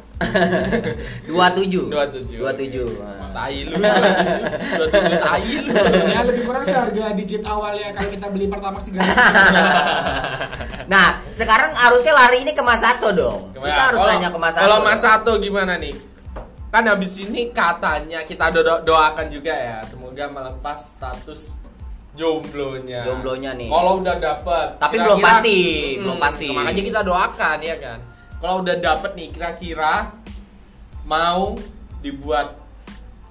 dua 1.25 1.45
tujuh 1.53 1.83
27. 1.87 2.35
dua 2.35 2.51
tujuh 2.51 2.87
Tai 3.29 3.55
lu. 3.61 3.77
27 3.77 4.89
tai 5.21 5.47
lu. 5.61 5.71
ya 6.09 6.21
lebih 6.23 6.43
kurang 6.43 6.65
seharga 6.65 7.13
digit 7.13 7.45
awalnya 7.45 7.93
kalau 7.93 8.09
kita 8.09 8.27
beli 8.27 8.45
pertamax 8.47 8.81
tiga 8.83 8.99
Nah, 10.89 11.21
sekarang 11.29 11.69
harusnya 11.71 12.11
lari 12.11 12.41
ini 12.41 12.51
ke 12.51 12.65
Mas 12.65 12.81
Sato 12.81 13.13
dong. 13.13 13.53
Kita 13.53 13.93
harus 13.93 14.01
Kalau- 14.01 14.09
nanya 14.11 14.33
ke 14.33 14.39
Mas 14.41 14.51
Sato. 14.51 14.63
Kalau 14.65 14.77
Mas 14.81 14.99
Sato 14.99 15.31
gimana 15.37 15.77
nih? 15.77 15.93
Kan 16.69 16.85
habis 16.85 17.17
ini 17.17 17.49
katanya 17.49 18.21
kita 18.21 18.53
do- 18.53 18.83
doakan 18.85 19.27
juga 19.27 19.49
ya, 19.49 19.81
semoga 19.81 20.29
melepas 20.29 20.93
status 20.93 21.57
jomblonya. 22.13 23.01
Jomblonya 23.05 23.57
nih. 23.57 23.69
Kalau 23.69 23.93
udah 23.97 24.15
dapet, 24.17 24.67
Tapi 24.77 24.93
kira-kira- 24.93 25.05
belum 25.09 25.19
pasti, 25.19 25.57
Mm-mm. 25.57 26.01
belum 26.05 26.17
pasti. 26.21 26.47
Makanya 26.53 26.83
kita 26.85 27.01
doakan 27.01 27.57
ya 27.59 27.75
kan. 27.77 27.99
Kalau 28.39 28.55
udah 28.61 28.75
dapet 28.77 29.11
nih, 29.15 29.27
kira-kira 29.33 29.93
mau 31.03 31.57
dibuat, 31.99 32.53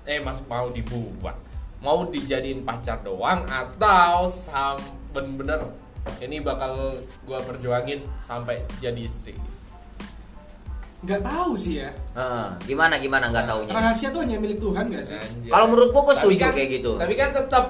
eh 0.02 0.18
mas 0.18 0.42
mau 0.44 0.68
dibuat, 0.68 1.38
mau 1.78 2.04
dijadiin 2.04 2.66
pacar 2.66 3.00
doang 3.00 3.46
atau 3.46 4.26
sam 4.26 4.76
bener-bener 5.08 5.62
ini 6.18 6.40
bakal 6.40 6.96
gua 7.22 7.38
perjuangin 7.38 8.02
sampai 8.20 8.60
jadi 8.80 8.98
istri. 8.98 9.36
Nggak 10.98 11.20
tahu 11.20 11.54
sih 11.54 11.78
ya 11.78 11.90
Heeh, 12.12 12.46
gimana 12.64 12.98
gimana 12.98 13.28
nggak 13.28 13.46
taunya. 13.46 13.70
rahasia 13.70 14.10
tuh 14.10 14.20
hanya 14.20 14.34
milik 14.36 14.58
Tuhan 14.58 14.84
nggak 14.84 15.04
sih. 15.04 15.14
Kalau 15.46 15.66
menurut 15.68 15.94
Tapi 16.10 16.34
setuju 16.34 16.42
kan- 16.42 16.54
kayak 16.54 16.70
gitu. 16.72 16.92
Tapi 16.96 17.14
kan 17.14 17.30
tetap 17.30 17.64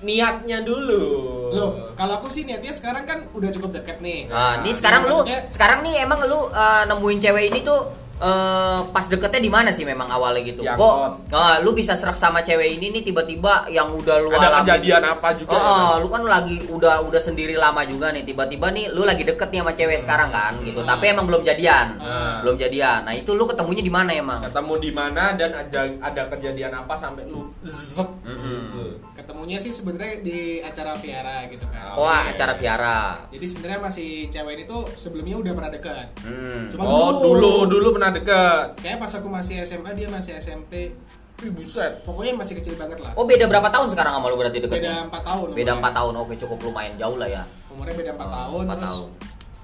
niatnya 0.00 0.58
dulu. 0.60 1.04
loh 1.50 1.70
kalau 1.92 2.16
aku 2.16 2.30
sih 2.30 2.42
niatnya 2.42 2.70
sekarang 2.70 3.04
kan 3.04 3.26
udah 3.30 3.50
cukup 3.50 3.74
deket 3.74 3.98
nih 3.98 4.24
Nah, 4.24 4.62
ini 4.62 4.70
Nah, 4.70 4.72
sekarang 4.72 5.02
lu 5.04 5.18
maksudnya- 5.18 5.44
sekarang 5.50 5.78
nih 5.82 5.94
emang 6.00 6.22
lu 6.22 6.40
eh, 6.48 6.82
nemuin 6.86 7.18
cewek 7.20 7.44
ini 7.48 7.60
tuh 7.60 7.80
eh, 8.20 8.80
pas 8.86 9.02
deketnya 9.02 9.40
di 9.40 9.48
mana 9.48 9.68
sih 9.68 9.82
memang 9.82 10.06
awalnya 10.06 10.44
gitu? 10.44 10.60
Di 10.60 10.70
Kok 10.70 10.94
eh, 11.26 11.56
lu 11.60 11.72
bisa 11.72 11.92
serak 11.92 12.14
sama 12.14 12.40
cewek 12.40 12.76
ini 12.76 12.92
nih 12.92 13.02
tiba-tiba 13.02 13.66
yang 13.68 13.88
udah 13.90 14.16
lu 14.18 14.28
Ada 14.30 14.38
alami- 14.46 14.60
kejadian 14.62 15.02
apa 15.06 15.28
juga? 15.34 15.50
Oh, 15.50 15.56
ya 15.56 15.62
oh, 15.62 15.72
kan? 15.72 15.94
lu 15.98 16.08
kan 16.08 16.22
lagi 16.24 16.56
udah 16.68 16.94
udah 17.02 17.20
sendiri 17.20 17.54
lama 17.54 17.80
juga 17.82 18.10
nih. 18.10 18.22
Tiba-tiba 18.22 18.68
nih 18.68 18.90
lu 18.90 19.02
lagi 19.02 19.22
deket 19.22 19.48
nih 19.48 19.60
sama 19.60 19.72
cewek 19.72 19.98
sekarang 19.98 20.28
kan 20.28 20.52
gitu. 20.60 20.80
Hmm. 20.80 20.88
Tapi 20.88 21.04
emang 21.08 21.24
belum 21.24 21.42
jadian. 21.42 21.96
Hmm. 21.96 22.42
Belum 22.42 22.56
jadian. 22.56 23.00
Nah, 23.02 23.14
itu 23.14 23.30
lu 23.30 23.44
ketemunya 23.44 23.80
di 23.80 23.90
mana 23.90 24.10
emang? 24.12 24.40
Ketemu 24.42 24.74
di 24.78 24.90
mana 24.90 25.24
dan 25.32 25.50
ada 25.52 25.80
ada 26.00 26.22
kejadian 26.28 26.72
apa 26.74 26.94
sampai 26.94 27.24
lu 27.24 27.48
zep 27.62 28.08
Mm-mm. 28.20 28.60
gitu. 28.66 28.84
ketemunya 29.12 29.56
sih 29.56 29.70
sebenarnya 29.70 30.20
di 30.20 30.40
acara 30.60 30.92
Viara 30.94 31.46
gitu 31.46 31.62
kan 31.64 31.92
Oh, 31.92 32.04
Oke. 32.04 32.30
acara 32.30 32.52
Viara. 32.54 33.00
jadi 33.28 33.44
sebenarnya 33.44 33.80
masih 33.80 34.08
cewek 34.26 34.52
ini 34.54 34.64
tuh 34.64 34.82
sebelumnya 34.94 35.36
udah 35.36 35.52
pernah 35.52 35.70
deket 35.70 36.06
Hmm. 36.20 36.66
Cuma 36.68 36.82
Oh, 36.84 37.10
dulu 37.20 37.66
dulu 37.66 37.88
pernah 37.92 38.09
deket. 38.12 38.66
kayak 38.78 38.98
pas 38.98 39.12
aku 39.12 39.28
masih 39.28 39.56
SMA 39.60 39.90
dia 39.92 40.06
masih 40.06 40.32
SMP 40.34 40.94
Wih, 41.38 41.48
buset. 41.50 42.04
pokoknya 42.04 42.36
masih 42.36 42.54
kecil 42.54 42.74
banget 42.74 43.00
lah 43.00 43.12
Oh, 43.14 43.24
beda 43.24 43.46
berapa 43.46 43.64
tahun 43.66 43.88
sekarang 43.88 44.12
sama 44.12 44.26
lu 44.26 44.36
berarti 44.36 44.58
beda 44.58 44.68
deketnya? 44.68 44.96
4 45.06 45.24
tahun 45.24 45.46
Beda. 45.50 45.72
4 45.74 45.88
tahun. 45.90 46.12
Oke, 46.18 46.34
cukup 46.36 46.58
lumayan 46.62 46.94
jauh 46.94 47.16
lah 47.16 47.24
ya. 47.26 47.42
umurnya 47.68 47.94
beda 47.94 48.10
4 48.12 48.20
Oh, 48.20 48.28
tahun 48.28 48.62
empat 48.62 48.76
terus 48.76 48.90
tahun. 48.90 49.08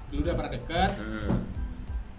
dulu 0.07 0.19
udah 0.19 0.33
pernah 0.33 0.51
deket 0.51 0.91
Hmm. 0.97 1.35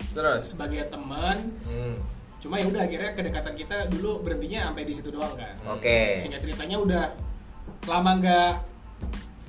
Terus. 0.09 0.43
sebagai 0.47 0.83
teman 0.87 1.37
Hmm. 1.65 1.97
cuma 2.39 2.55
ya 2.57 2.67
udah 2.67 2.83
akhirnya 2.83 3.11
kedekatan 3.13 3.55
kita 3.55 3.77
dulu 3.89 4.11
berhentinya 4.21 4.71
sampai 4.71 4.83
di 4.85 4.95
situ 4.95 5.11
doang 5.11 5.35
kan 5.35 5.55
Oke. 5.69 6.15
singkat 6.17 6.39
ceritanya 6.39 6.79
udah 6.79 7.05
lama 7.85 8.13
nggak 8.17 8.53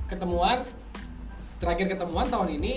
ketemuan 0.07 0.65
terakhir 1.59 1.86
ketemuan 1.88 2.27
tahun 2.27 2.50
ini 2.55 2.74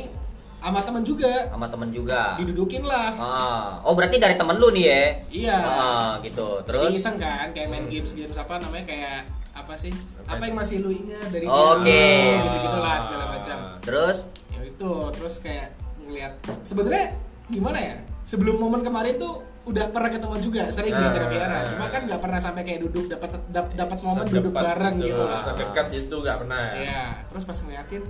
sama 0.62 0.78
temen 0.80 1.02
juga 1.02 1.32
Sama 1.48 1.66
temen 1.66 1.90
juga. 1.90 2.38
didudukin 2.38 2.82
lah 2.82 3.10
Ah. 3.12 3.66
Oh, 3.82 3.92
berarti 3.92 4.16
dari 4.16 4.34
temen 4.34 4.54
lu 4.56 4.70
nih 4.70 4.84
ya? 4.84 5.02
iya 5.28 5.58
Ah, 5.58 6.10
gitu. 6.20 6.62
Terus 6.62 6.94
iseng 6.94 7.18
kan 7.18 7.50
kayak 7.50 7.66
main 7.66 7.86
games 7.86 8.12
games 8.12 8.34
apa 8.34 8.56
namanya 8.56 8.86
kayak 8.86 9.26
apa 9.52 9.74
sih 9.74 9.90
Apa 10.22 10.38
apa 10.38 10.42
yang 10.44 10.56
masih 10.56 10.76
lu 10.78 10.88
ingat 10.88 11.28
dari 11.28 11.44
Oke. 11.44 12.06
gitu 12.40 12.56
gitulah 12.62 12.96
segala 12.96 13.24
macam 13.28 13.56
terus 13.80 14.16
ya 14.48 14.58
itu 14.62 14.92
terus 15.12 15.34
kayak 15.38 15.68
ngelihat 16.00 16.32
sebenarnya 16.62 17.12
gimana 17.48 17.76
ya 17.76 17.94
sebelum 18.22 18.56
momen 18.56 18.80
kemarin 18.80 19.18
tuh 19.18 19.38
udah 19.62 19.90
pernah 19.90 20.10
ketemu 20.10 20.36
juga 20.40 20.62
sering 20.68 20.90
di 20.90 20.98
Ah. 20.98 21.06
acara 21.06 21.26
Viara 21.28 21.58
cuma 21.68 21.86
kan 21.86 22.00
nggak 22.02 22.18
pernah 22.18 22.40
sampai 22.40 22.62
kayak 22.62 22.80
duduk 22.82 23.06
dapat 23.08 23.28
dap- 23.46 23.70
dapat 23.72 23.98
momen 24.00 24.24
duduk 24.26 24.52
bareng 24.52 24.94
itu, 24.96 25.06
gitu 25.08 25.22
lah 25.22 25.38
Sedekat 25.38 25.86
itu 25.92 26.16
gak 26.18 26.36
pernah. 26.40 26.64
Iya, 26.74 27.04
terus 27.26 27.42
pas 27.44 27.58
ngeliatin, 27.60 28.02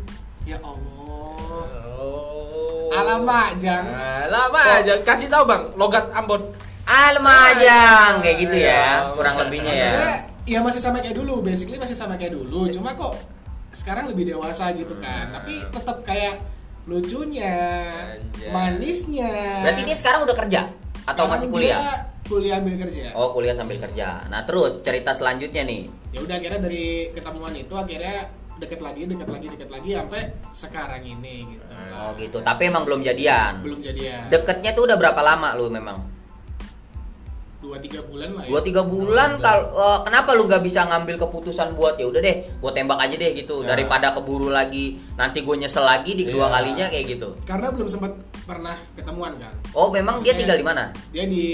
ya 0.43 0.57
Allah, 0.59 1.67
Oh. 1.93 2.32
Alamak 2.93 3.49
jang. 3.57 3.85
Lama 4.29 4.61
aja 4.79 4.95
kasih 5.01 5.27
tahu 5.27 5.45
Bang, 5.49 5.63
logat 5.75 6.13
Ambon. 6.13 6.41
Almajang 6.83 8.21
kayak 8.21 8.37
gitu 8.43 8.57
ya, 8.59 8.69
Iya. 8.69 9.15
kurang 9.15 9.35
lebihnya 9.39 9.73
ya. 9.73 9.81
Sebenarnya 9.81 10.19
ya 10.43 10.59
masih 10.61 10.81
sama 10.83 10.99
kayak 10.99 11.17
dulu, 11.17 11.35
basically 11.41 11.79
masih 11.79 11.95
sama 11.95 12.19
kayak 12.19 12.35
dulu, 12.35 12.67
cuma 12.69 12.93
kok 12.93 13.15
sekarang 13.71 14.11
lebih 14.11 14.29
dewasa 14.29 14.75
gitu 14.75 14.99
kan. 14.99 15.31
Hmm. 15.31 15.35
Tapi 15.41 15.55
tetap 15.71 15.97
kayak 16.03 16.35
lucunya, 16.85 17.55
Anjay. 18.19 18.51
manisnya. 18.51 19.63
Berarti 19.63 19.83
dia 19.87 19.97
sekarang 19.97 20.21
udah 20.27 20.37
kerja 20.37 20.61
atau 21.07 21.25
masih 21.31 21.47
dia 21.49 21.55
kuliah? 21.55 21.79
Kuliah 22.23 22.57
ambil 22.59 22.77
kerja. 22.87 23.13
Oh, 23.15 23.31
kuliah 23.31 23.55
sambil 23.55 23.79
kerja. 23.79 24.25
Nah, 24.27 24.43
terus 24.43 24.79
cerita 24.81 25.11
selanjutnya 25.13 25.63
nih. 25.63 25.87
Ya 26.11 26.21
udah 26.23 26.35
akhirnya 26.39 26.61
dari 26.63 27.11
ketemuan 27.13 27.55
itu 27.55 27.75
akhirnya 27.75 28.31
deket 28.62 28.78
lagi, 28.78 29.02
deket 29.04 29.26
lagi, 29.26 29.47
deket 29.50 29.69
lagi 29.69 29.90
sampai 29.92 30.21
sekarang 30.54 31.02
ini 31.02 31.35
gitu. 31.50 31.64
Oh, 31.92 32.11
gitu. 32.14 32.38
Tapi 32.38 32.62
emang 32.66 32.87
belum 32.87 33.02
jadian. 33.02 33.59
Belum 33.61 33.78
jadian. 33.78 34.31
Deketnya 34.31 34.71
tuh 34.73 34.87
udah 34.87 34.97
berapa 34.97 35.19
lama 35.19 35.52
lu 35.54 35.66
memang? 35.66 35.99
Dua 37.62 37.78
tiga 37.78 38.02
bulan 38.02 38.35
lah 38.35 38.42
ya. 38.42 38.50
Dua 38.50 38.61
tiga 38.61 38.83
bulan 38.83 39.38
kalau 39.38 39.71
eh, 39.71 39.99
kenapa 40.02 40.35
lu 40.35 40.50
gak 40.50 40.66
bisa 40.66 40.83
ngambil 40.83 41.14
keputusan 41.16 41.78
buat 41.78 41.95
ya 41.95 42.11
udah 42.11 42.19
deh, 42.19 42.37
gua 42.59 42.75
tembak 42.75 42.99
aja 42.99 43.14
deh 43.14 43.38
gitu 43.38 43.62
Nah. 43.62 43.71
daripada 43.71 44.11
keburu 44.11 44.50
lagi 44.50 44.99
nanti 45.14 45.47
gue 45.47 45.54
nyesel 45.54 45.87
lagi 45.87 46.19
di 46.19 46.26
kedua 46.26 46.50
Iya. 46.50 46.54
kalinya 46.59 46.87
kayak 46.90 47.04
gitu. 47.07 47.28
Karena 47.47 47.71
belum 47.71 47.87
sempat 47.87 48.19
pernah 48.42 48.75
ketemuan 48.95 49.38
kan. 49.38 49.54
Oh, 49.78 49.95
memang 49.95 50.19
dia 50.19 50.35
Maksudnya- 50.35 50.38
tinggal 50.42 50.59
di 50.59 50.66
mana? 50.66 50.85
Dia 51.14 51.25
di 51.25 51.47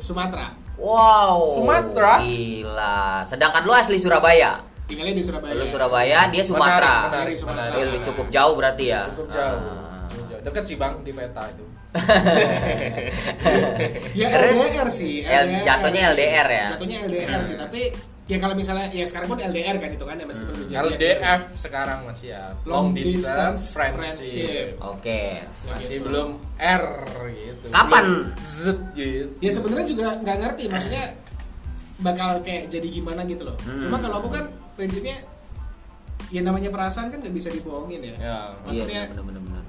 Sumatera. 0.00 0.56
Wow. 0.80 1.60
Sumatera? 1.60 2.14
Gila. 2.24 3.28
Sedangkan 3.28 3.62
lu 3.62 3.72
asli 3.72 4.00
Surabaya. 4.00 4.56
Tinggalnya 4.84 5.14
di 5.14 5.22
Surabaya. 5.22 5.52
Lu 5.54 5.64
Surabaya, 5.64 6.20
dia 6.28 6.42
Sumatera. 6.42 7.08
Menarik, 7.08 7.36
Sumatera. 7.36 7.72
menarik. 7.74 8.00
Cukup 8.02 8.26
jauh 8.28 8.54
berarti 8.54 8.84
ya. 8.86 9.00
Cukup 9.08 9.28
jauh. 9.28 9.58
Ah. 9.58 10.04
Cukup 10.06 10.24
jauh. 10.28 10.42
Deket 10.42 10.64
sih 10.64 10.76
Bang 10.76 11.00
di 11.00 11.10
peta 11.10 11.44
itu. 11.48 11.64
Ya 14.14 14.28
Terus? 14.30 14.56
LDR 14.60 14.88
sih. 14.88 15.14
L- 15.22 15.62
jatuhnya 15.62 16.00
LDR 16.10 16.48
ya? 16.48 16.66
Jatuhnya 16.74 16.98
LDR 17.02 17.40
sih, 17.40 17.56
tapi 17.56 17.80
ya 18.24 18.36
kalau 18.38 18.54
misalnya 18.54 18.88
ya 18.88 19.04
sekarang 19.04 19.28
pun 19.28 19.38
LDR 19.38 19.76
kan 19.76 19.90
itu 19.90 20.02
kan 20.02 20.16
ya 20.16 20.26
meskipun 20.26 20.54
jadian. 20.64 20.80
LDF 20.90 21.40
sekarang 21.56 21.98
masih 22.04 22.28
ya 22.30 22.42
Long 22.64 22.66
long, 22.66 22.86
distance, 22.90 23.20
distance 23.20 23.62
friendship. 23.70 24.00
friendship. 24.00 24.68
Oke. 24.80 25.22
Masih 25.66 25.96
Gitu. 25.96 26.04
belum 26.04 26.28
R 26.56 26.84
gitu. 27.30 27.64
Kapan? 27.68 28.04
Belum 28.04 28.42
Z 28.42 28.60
gitu. 28.92 29.26
ya 29.38 29.50
sebenarnya 29.50 29.86
juga 29.86 30.06
nggak 30.18 30.36
ngerti 30.40 30.64
maksudnya 30.68 31.04
bakal 31.96 32.42
kayak 32.42 32.66
jadi 32.66 32.88
gimana 32.90 33.22
gitu 33.22 33.44
loh 33.44 33.54
Hmm. 33.60 33.78
cuma 33.80 33.96
kalau 33.98 34.18
aku 34.18 34.28
kan 34.28 34.44
prinsipnya 34.74 35.16
ya 36.28 36.40
namanya 36.40 36.68
perasaan 36.68 37.08
kan 37.08 37.18
nggak 37.18 37.30
bisa 37.32 37.48
dibohongin 37.48 38.00
ya, 38.02 38.14
Ya. 38.16 38.36
maksudnya 38.60 39.00
iya, 39.02 39.12
benar-benar. 39.12 39.62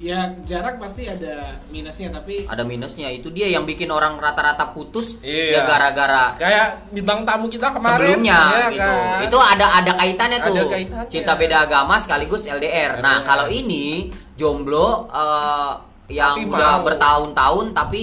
ya 0.00 0.18
jarak 0.42 0.80
pasti 0.80 1.04
ada 1.04 1.60
minusnya 1.68 2.08
tapi 2.08 2.48
Ada 2.48 2.64
minusnya 2.64 3.08
itu 3.10 3.28
dia 3.28 3.44
yang 3.46 3.62
bikin 3.62 3.88
orang 3.88 4.16
rata-rata 4.16 4.72
putus 4.72 5.20
Iya. 5.20 5.60
ya 5.60 5.60
gara-gara 5.62 6.32
Kayak 6.34 6.88
bintang 6.88 7.20
tamu 7.22 7.46
kita 7.46 7.68
kemarin 7.70 8.16
sebelumnya 8.16 8.38
ya 8.50 8.66
gitu. 8.70 8.80
kan? 8.80 9.20
Itu 9.28 9.38
ada 9.38 9.66
ada 9.76 9.92
kaitannya 9.94 10.38
Ada 10.40 10.48
tuh. 10.48 10.68
kaitannya. 10.70 11.10
Cinta 11.12 11.32
beda 11.36 11.56
agama 11.60 11.94
sekaligus 11.96 12.48
LDR. 12.48 13.04
Nah, 13.04 13.20
LDR. 13.20 13.28
kalau 13.28 13.46
ini 13.46 14.08
jomblo 14.34 15.04
eh, 15.06 15.72
yang 16.10 16.32
Tapi 16.38 16.48
udah 16.48 16.74
bertahun-tahun 16.80 17.66
tapi 17.70 18.00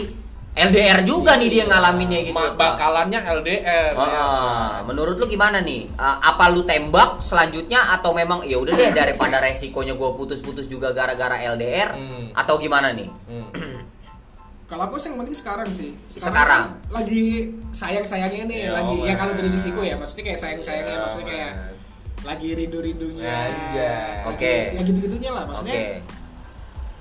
LDR 0.59 0.99
juga 1.01 1.37
nih 1.37 1.49
dia 1.49 1.63
ngalaminnya 1.63 2.19
gitu. 2.23 2.33
Bakalannya 2.33 3.19
LDR 3.21 3.93
Oh, 3.93 4.03
ya. 4.03 4.25
menurut 4.83 5.15
lu 5.15 5.25
gimana 5.25 5.59
nih? 5.59 5.85
Apa 5.95 6.49
lu 6.49 6.63
tembak 6.63 7.19
selanjutnya 7.19 7.93
atau 7.93 8.09
memang 8.11 8.41
ya 8.41 8.57
udah 8.57 8.71
deh 8.71 8.89
daripada 8.99 9.37
resikonya 9.37 9.93
gue 9.93 10.09
putus-putus 10.11 10.65
juga 10.65 10.89
gara-gara 10.91 11.37
LDR 11.47 11.93
Hmm. 11.93 12.33
atau 12.33 12.57
gimana 12.57 12.89
nih? 12.91 13.05
Hmm. 13.27 13.47
kalau 14.67 14.83
aku 14.83 14.97
sih 14.97 15.07
yang 15.07 15.21
penting 15.21 15.31
sekarang 15.33 15.69
sih 15.69 15.95
Sekarang. 16.07 16.75
kan 16.75 16.91
lagi 16.91 17.53
sayang 17.71 18.03
sayangnya 18.03 18.43
nih 18.45 18.59
Ya, 18.65 18.71
lagi 18.73 18.95
ya 18.99 19.13
Mas. 19.13 19.17
kalau 19.17 19.33
dari 19.33 19.49
sisiku 19.49 19.79
ya 19.79 19.95
maksudnya 19.95 20.23
kayak 20.25 20.39
sayang 20.39 20.59
sayangnya 20.59 20.91
Ya, 20.91 21.01
maksudnya 21.01 21.27
kayak 21.29 21.53
lagi 22.19 22.49
rindu 22.51 22.79
rindunya 22.81 23.29
Anjay. 23.29 24.27
Oke. 24.27 24.55
ya 24.73 24.81
gitu 24.81 24.99
gitunya 24.99 25.31
lah 25.31 25.43
Oke. 25.43 25.49
maksudnya 25.53 25.79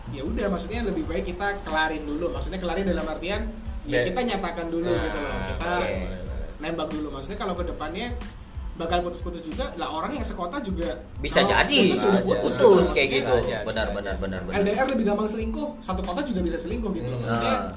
ya 0.09 0.23
udah 0.23 0.47
maksudnya 0.49 0.81
lebih 0.83 1.05
baik 1.05 1.25
kita 1.27 1.63
kelarin 1.63 2.03
dulu 2.03 2.31
maksudnya 2.31 2.59
kelarin 2.59 2.85
dalam 2.85 3.05
artian 3.05 3.51
ya 3.83 4.01
Be- 4.01 4.07
kita 4.07 4.21
nyatakan 4.25 4.67
dulu 4.69 4.87
Nah, 4.87 5.03
gitu 5.03 5.19
loh 5.19 5.35
kita 5.49 5.71
oke. 5.73 5.95
nembak 6.59 6.89
dulu 6.89 7.09
maksudnya 7.11 7.39
kalau 7.39 7.55
ke 7.55 7.65
depannya 7.65 8.07
bakal 8.75 9.01
putus-putus 9.01 9.41
juga 9.41 9.73
lah 9.75 9.89
orang 9.91 10.13
yang 10.13 10.23
sekota 10.23 10.61
juga 10.61 11.01
Bisa 11.17 11.41
jadi 11.41 11.65
putus, 11.89 12.03
udah 12.03 12.21
Bisa 12.21 12.29
putus, 12.39 12.53
aja. 12.53 12.61
putus 12.63 12.89
kayak 12.93 13.09
gitu. 13.11 13.35
Aja, 13.41 13.59
Benar 13.63 13.87
benar 13.91 14.15
benar 14.17 14.41
benar. 14.43 14.61
LDR 14.61 14.87
lebih 14.87 15.05
gampang 15.07 15.25
selingkuh 15.27 15.81
satu 15.81 16.01
kota 16.01 16.21
juga 16.21 16.41
bisa 16.41 16.57
selingkuh 16.57 16.93
gitu 16.93 17.07
loh 17.07 17.17
Hmm. 17.17 17.25
maksudnya 17.25 17.55
Ah. 17.57 17.73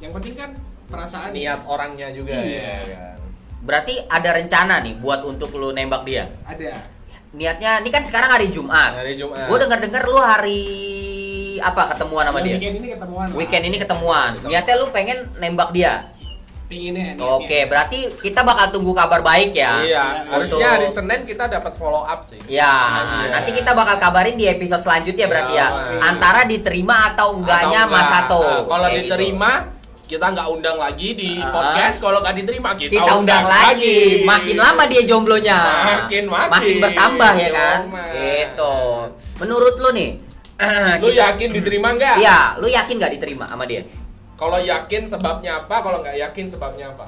yang 0.00 0.10
penting 0.12 0.34
kan 0.34 0.50
perasaan 0.84 1.30
niat 1.32 1.60
orangnya 1.64 2.10
juga 2.10 2.34
Iya. 2.34 2.60
ya 2.60 2.78
kan. 2.84 3.18
Berarti 3.62 3.94
ada 4.04 4.30
rencana 4.32 4.74
nih 4.80 4.94
buat 4.96 5.22
untuk 5.22 5.54
lu 5.54 5.70
nembak 5.70 6.02
dia. 6.04 6.26
ada 6.44 6.76
Niatnya 7.32 7.82
ini 7.82 7.90
kan 7.90 7.98
sekarang 8.00 8.30
hari 8.30 8.46
Jumat. 8.46 8.94
Hari 8.94 9.14
Jumat. 9.14 9.46
Gue 9.46 9.58
dengar-dengar 9.58 10.02
lu 10.04 10.18
hari 10.18 10.62
apa 11.64 11.82
ketemuan 11.90 12.24
sama 12.24 12.40
dia? 12.40 12.54
weekend 12.54 12.76
ini 12.76 12.88
ketemuan 12.90 13.26
lah. 13.26 13.34
Weekend 13.34 13.64
ini 13.64 13.76
ketemuan. 13.76 14.30
Niatnya 14.44 14.74
lu 14.76 14.86
pengen 14.90 15.18
nembak 15.36 15.70
dia. 15.70 16.12
pinginnya 16.64 17.12
Oke, 17.20 17.68
berarti 17.68 18.08
kita 18.18 18.40
bakal 18.40 18.72
tunggu 18.72 18.96
kabar 18.96 19.20
baik 19.20 19.52
ya. 19.52 19.84
Iya, 19.84 20.04
Untuk- 20.24 20.56
harusnya 20.56 20.68
hari 20.74 20.88
Senin 20.88 21.20
kita 21.22 21.44
dapat 21.46 21.76
follow 21.76 22.00
up 22.02 22.24
sih. 22.24 22.40
Ya, 22.46 22.72
Iya. 23.20 23.30
nanti 23.30 23.52
kita 23.52 23.76
bakal 23.76 24.00
kabarin 24.00 24.32
di 24.32 24.48
episode 24.48 24.80
selanjutnya 24.80 25.28
berarti 25.28 25.54
ya. 25.54 25.68
Ya, 25.68 26.00
Antara 26.02 26.48
diterima 26.48 27.12
atau 27.12 27.36
enggaknya 27.36 27.84
Atau 27.84 27.92
Mas 27.92 28.00
enggak. 28.00 28.24
Sato. 28.24 28.40
Nah, 28.40 28.60
kalau 28.64 28.86
Kayak 28.88 28.96
gitu. 28.96 29.04
diterima 29.06 29.50
kita 30.04 30.26
nggak 30.26 30.48
undang 30.48 30.76
lagi 30.76 31.08
di 31.12 31.30
Ah. 31.36 31.52
podcast. 31.52 31.96
Kalau 32.00 32.18
nggak 32.20 32.34
diterima 32.34 32.70
kita, 32.72 32.92
kita 32.96 33.12
undang 33.14 33.44
lagi. 33.44 33.96
Makin 34.24 34.56
lama 34.56 34.82
dia 34.84 35.02
jomblonya. 35.04 35.58
Makin- 35.84 36.28
makin. 36.32 36.74
bertambah 36.80 37.32
ya 37.36 37.50
kan? 37.52 37.78
Jomblo. 37.84 38.08
Gitu. 38.10 38.74
Menurut 39.36 39.74
lu 39.78 39.90
nih? 39.92 40.10
Lu 41.02 41.10
kita- 41.10 41.34
yakin 41.34 41.48
diterima 41.50 41.88
nggak? 41.92 42.16
Iya, 42.18 42.38
lu 42.62 42.66
yakin 42.70 42.94
nggak 42.96 43.12
diterima 43.18 43.44
sama 43.50 43.64
dia? 43.66 43.82
Kalau 44.34 44.58
yakin 44.58 45.02
sebabnya 45.04 45.52
apa? 45.60 45.76
Kalau 45.82 45.98
nggak 46.00 46.16
yakin 46.18 46.46
sebabnya 46.46 46.86
apa? 46.90 47.06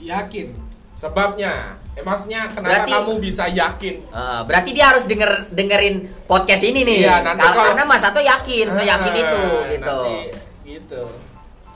yakin 0.00 0.48
Sebabnya, 0.94 1.74
eh 1.98 2.06
maksudnya 2.06 2.46
kenapa 2.54 2.86
Berarti- 2.86 2.92
kamu 2.94 3.12
bisa 3.18 3.44
yakin? 3.50 3.94
Eh, 4.08 4.40
berarti 4.46 4.70
dia 4.70 4.94
harus 4.94 5.04
denger 5.04 5.50
dengerin 5.50 6.06
podcast 6.24 6.62
ini 6.62 6.86
nih. 6.86 7.02
Iya, 7.02 7.18
nanti 7.20 7.42
Kal- 7.42 7.50
kalau- 7.52 7.68
karena 7.74 7.84
Mas 7.84 8.00
Sato 8.00 8.20
yakin, 8.22 8.66
saya 8.70 8.94
yakin 8.96 9.12
Ah, 9.12 9.20
itu 9.20 9.42
gitu. 9.74 9.98
Nanti 10.00 10.16
gitu. 10.64 11.02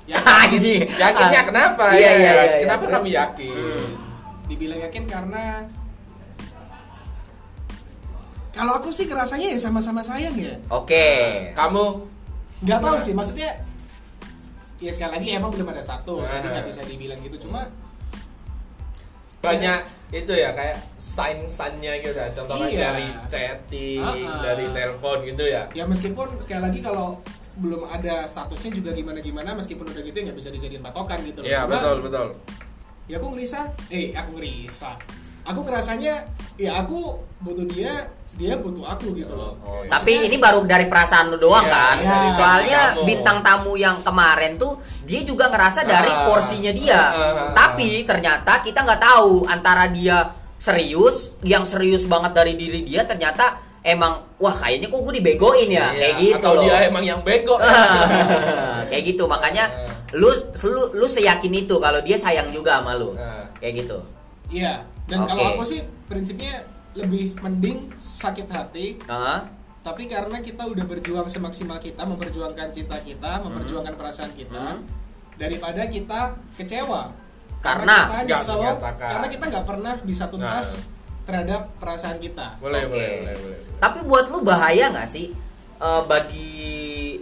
Anjing. 0.08 0.82
Yakinnya 0.96 1.40
Ah. 1.42 1.44
kenapa? 1.44 1.84
Iya, 1.92 1.98
ya? 1.98 2.10
iya, 2.14 2.30
iya, 2.32 2.58
Kenapa 2.64 2.84
iya. 2.86 2.92
kamu 2.94 3.08
yakin? 3.12 3.52
Hmm. 3.52 3.88
dibilang 4.48 4.80
yakin 4.80 5.04
karena 5.04 5.42
kalau 8.58 8.72
aku 8.74 8.90
sih 8.90 9.06
kerasanya 9.06 9.54
ya 9.54 9.58
sama-sama 9.60 10.02
sayang 10.02 10.34
ya 10.34 10.58
Oke. 10.68 11.06
Kamu 11.54 11.84
nggak 12.58 12.80
tahu 12.80 12.98
sih 12.98 13.14
maksudnya 13.14 13.54
ya 14.76 14.90
sekali 14.90 15.14
lagi 15.14 15.28
emang 15.32 15.50
belum 15.50 15.68
ada 15.68 15.78
status 15.78 16.26
jadi 16.28 16.46
nggak 16.48 16.66
bisa 16.66 16.82
dibilang 16.82 17.18
gitu 17.20 17.46
cuma 17.46 17.70
banyak 19.38 19.80
itu 20.10 20.32
ya 20.32 20.50
kayak 20.50 20.80
sign-signnya 20.96 22.00
gitu 22.00 22.16
ya. 22.16 22.26
Contohnya 22.32 22.66
Iya. 22.66 22.80
dari 22.82 23.06
chatting, 23.28 24.00
Ah-ah. 24.00 24.40
dari 24.42 24.64
telepon 24.66 25.18
gitu 25.22 25.44
ya. 25.44 25.68
ya 25.70 25.84
meskipun 25.84 26.40
sekali 26.40 26.62
lagi 26.64 26.80
kalau 26.80 27.20
belum 27.54 27.84
ada 27.84 28.22
statusnya 28.24 28.70
juga 28.72 28.90
gimana 28.92 29.18
gimana 29.18 29.50
meskipun 29.52 29.84
udah 29.84 30.00
gitu 30.00 30.16
ya 30.16 30.24
nggak 30.26 30.38
bisa 30.38 30.50
dijadiin 30.50 30.80
patokan 30.80 31.18
gitu 31.22 31.42
loh. 31.42 31.46
Iya, 31.46 31.60
Cuma, 31.62 31.70
betul, 31.70 31.96
betul. 32.02 32.26
ya 33.04 33.16
aku 33.16 33.26
ngerisa 33.32 33.60
eh 33.88 34.12
aku 34.12 34.30
ngerisa 34.36 34.90
aku 35.42 35.60
ngerasanya 35.64 36.14
ya 36.56 36.72
aku 36.78 36.98
butuh 37.40 37.64
dia 37.64 38.04
dia 38.34 38.54
butuh 38.54 38.84
aku 38.86 39.14
gitu 39.14 39.32
loh 39.32 39.56
Oh, 39.58 39.80
Maksudnya- 39.80 39.90
Tapi 39.94 40.12
ini 40.24 40.36
baru 40.36 40.60
dari 40.62 40.84
perasaan 40.84 41.26
lu 41.28 41.38
doang 41.38 41.64
Iya, 41.64 41.72
kan? 41.72 41.96
iya, 41.96 42.10
dari 42.10 42.30
Soalnya 42.32 42.80
kamu. 42.92 43.04
bintang 43.04 43.38
tamu 43.40 43.72
yang 43.74 43.96
kemarin 44.00 44.52
tuh 44.54 44.76
dia 45.02 45.20
juga 45.22 45.48
ngerasa 45.48 45.82
dari 45.82 46.10
Ah. 46.10 46.22
porsinya 46.22 46.68
dia. 46.70 47.00
Ah. 47.00 47.50
Tapi 47.52 48.04
ternyata 48.04 48.60
kita 48.60 48.82
nggak 48.82 49.00
tahu 49.00 49.42
antara 49.44 49.88
dia 49.88 50.28
serius, 50.54 51.32
yang 51.40 51.62
serius 51.62 52.04
banget 52.04 52.32
dari 52.32 52.52
diri 52.52 52.82
dia 52.82 53.02
ternyata 53.02 53.56
emang 53.80 54.20
wah 54.36 54.52
kayaknya 54.54 54.86
kok 54.86 55.00
gue 55.00 55.14
dibegoin 55.14 55.68
ya, 55.68 55.88
Iya, 55.88 55.96
kayak 55.96 56.14
gitu 56.18 56.36
Atau 56.38 56.52
loh. 56.52 56.62
dia 56.62 56.76
emang 56.84 57.02
yang 57.02 57.20
bego. 57.22 57.56
kayak 58.90 59.02
gitu 59.06 59.24
makanya 59.24 59.70
lu 60.12 60.28
lu 60.64 60.82
lu 60.94 61.06
seyakin 61.06 61.54
itu 61.58 61.76
kalau 61.76 62.00
dia 62.00 62.16
sayang 62.16 62.48
juga 62.50 62.78
sama 62.78 62.94
lu. 62.94 63.14
Kayak 63.58 63.72
gitu. 63.82 63.98
Iya, 64.48 64.80
dan 65.04 65.22
Oke. 65.22 65.28
kalau 65.28 65.44
aku 65.52 65.62
sih 65.64 65.80
prinsipnya 66.06 66.62
lebih 66.98 67.38
mending 67.38 67.94
sakit 67.94 68.46
hati, 68.46 68.98
Hah? 69.06 69.46
tapi 69.80 70.04
karena 70.04 70.38
kita 70.38 70.66
udah 70.66 70.84
berjuang 70.84 71.26
semaksimal 71.26 71.78
kita, 71.78 72.02
memperjuangkan 72.02 72.68
cinta 72.68 72.98
kita, 72.98 73.38
memperjuangkan 73.40 73.94
perasaan 73.94 74.34
kita, 74.34 74.76
Hmm. 74.76 74.82
daripada 75.34 75.86
kita 75.86 76.20
kecewa. 76.54 77.14
Karena 77.58 77.94
kita 77.96 78.06
nggak 78.06 78.24
nyesel, 78.28 78.60
karena 78.98 79.26
kita 79.26 79.44
nggak 79.46 79.66
pernah 79.66 79.94
bisa 80.00 80.24
tuntas 80.26 80.68
Nah. 80.76 80.86
terhadap 81.24 81.60
perasaan 81.76 82.18
kita. 82.18 82.58
boleh, 82.58 82.82
Oke. 82.84 82.90
boleh, 82.90 83.10
boleh, 83.14 83.36
boleh. 83.36 83.58
Tapi 83.78 83.98
buat 84.02 84.26
lu 84.28 84.42
bahaya 84.42 84.90
nggak 84.90 85.06
sih 85.06 85.30
eh, 85.78 86.02
bagi 86.04 86.58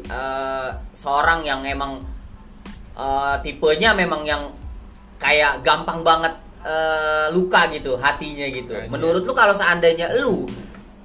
eh, 0.01 0.69
seorang 0.93 1.41
yang 1.43 1.61
emang 1.63 2.01
eh, 2.95 3.37
tipenya 3.41 3.93
memang 3.93 4.25
yang 4.25 4.49
kayak 5.17 5.61
gampang 5.61 6.01
banget 6.01 6.33
eh, 6.65 7.27
luka 7.35 7.69
gitu 7.69 7.99
hatinya 7.99 8.47
gitu. 8.49 8.73
Anjir. 8.73 8.89
Menurut 8.89 9.23
lu 9.25 9.33
kalau 9.33 9.53
seandainya 9.53 10.15
lu 10.23 10.47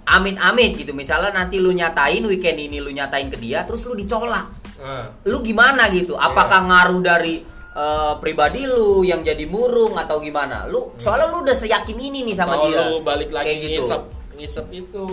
amit-amit 0.02 0.76
gitu 0.76 0.92
misalnya 0.92 1.32
nanti 1.32 1.62
lu 1.62 1.72
nyatain 1.72 2.26
weekend 2.26 2.58
ini 2.60 2.84
lu 2.84 2.92
nyatain 2.92 3.32
ke 3.32 3.38
dia 3.40 3.64
terus 3.66 3.84
lu 3.88 3.96
ditolak. 3.96 4.48
Nah, 4.82 5.06
Lu 5.30 5.46
gimana 5.46 5.88
gitu? 5.94 6.18
Apakah 6.18 6.66
ngaruh 6.66 7.02
dari 7.02 7.46
eh, 7.72 8.14
pribadi 8.18 8.66
lu 8.66 9.06
yang 9.06 9.22
jadi 9.22 9.46
murung 9.46 9.94
atau 9.96 10.18
gimana? 10.18 10.66
Lu 10.68 10.96
soalnya 10.98 11.30
lu 11.30 11.46
udah 11.46 11.54
seyakin 11.54 11.98
ini 11.98 12.26
nih 12.26 12.36
sama 12.36 12.58
kalau 12.58 12.66
dia. 12.68 12.82
lu 12.90 12.96
balik 13.02 13.30
lagi 13.30 13.46
Kayak 13.48 13.60
gitu. 13.62 13.74
ngisep, 13.86 14.02
ngisep 14.38 14.66
itu. 14.74 15.08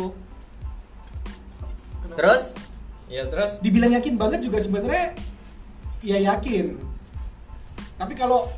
Terus 2.19 2.45
Ya 3.09 3.25
terus 3.25 3.57
Dibilang 3.65 3.89
yakin 3.97 4.21
banget 4.21 4.45
juga 4.45 4.61
sebenarnya 4.61 5.17
ya 6.05 6.21
yakin. 6.29 6.77
Tapi 7.97 8.13
kalau 8.13 8.53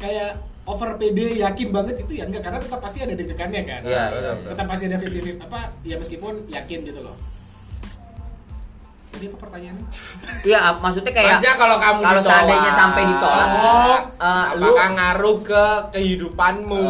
kayak 0.00 0.40
over 0.70 0.94
PD 0.94 1.42
yakin 1.42 1.68
banget 1.74 2.06
itu 2.06 2.22
ya 2.22 2.24
enggak 2.30 2.42
karena 2.46 2.58
tetap 2.62 2.78
pasti 2.78 2.98
ada 3.02 3.14
deg-degannya 3.18 3.62
kan. 3.66 3.80
Iya, 3.82 4.04
iya, 4.14 4.32
tetap 4.54 4.66
pasti 4.70 4.84
ada 4.86 4.96
50 5.02 5.42
apa 5.42 5.60
ya 5.82 5.96
meskipun 5.98 6.34
yakin 6.46 6.78
gitu 6.86 7.02
loh 7.02 7.16
jadi 9.10 9.26
apa 9.26 9.36
pertanyaannya 9.42 9.84
Iya, 10.40 10.60
maksudnya 10.78 11.12
kayak 11.12 11.28
Maksudnya 11.42 11.54
kalau 11.58 11.76
kamu 11.82 11.98
kalau 12.00 12.20
ditolak, 12.22 12.30
seandainya 12.30 12.72
sampai 12.72 13.02
ditolak, 13.04 13.48
Oh, 13.60 13.98
eh, 14.22 14.46
lu 14.56 14.70
apakah 14.70 14.88
ngaruh 14.96 15.36
ke 15.42 15.64
kehidupanmu 15.92 16.84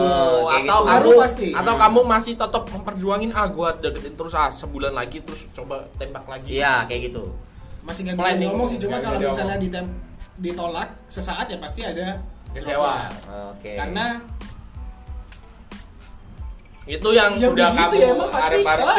kayak 0.47 0.61
atau 0.63 0.79
gitu. 0.79 0.87
kamu 0.87 0.87
Ngaruh 0.87 1.15
pasti. 1.25 1.49
atau 1.57 1.75
kamu 1.81 2.01
masih 2.07 2.33
tetap 2.37 2.63
memperjuangin 2.69 3.31
ah 3.33 3.47
gua 3.49 3.73
deketin 3.75 4.15
terus 4.15 4.37
ah 4.37 4.53
sebulan 4.53 4.93
lagi 4.93 5.25
terus 5.25 5.49
coba 5.51 5.89
tembak 5.97 6.29
lagi. 6.29 6.61
Iya, 6.61 6.85
kayak 6.87 7.11
gitu. 7.11 7.25
masih 7.81 8.05
nggak 8.07 8.17
bisa 8.21 8.33
ngomong 8.45 8.69
sih 8.69 8.79
cuma 8.79 8.97
kalau 9.01 9.19
misalnya 9.19 9.57
ditolak 10.37 10.89
sesaat 11.09 11.49
ya 11.49 11.57
pasti 11.59 11.81
ada 11.81 12.21
Kecewa. 12.51 13.07
Oke. 13.55 13.79
karena 13.79 14.19
itu 16.91 17.09
yang 17.15 17.39
ya 17.39 17.47
udah 17.55 17.71
kamu 17.71 17.93
ya 17.95 18.09
emang 18.11 18.31
pasti 18.35 18.57
ah, 18.57 18.75
ya 18.75 18.75
ah, 18.75 18.87
kan 18.91 18.99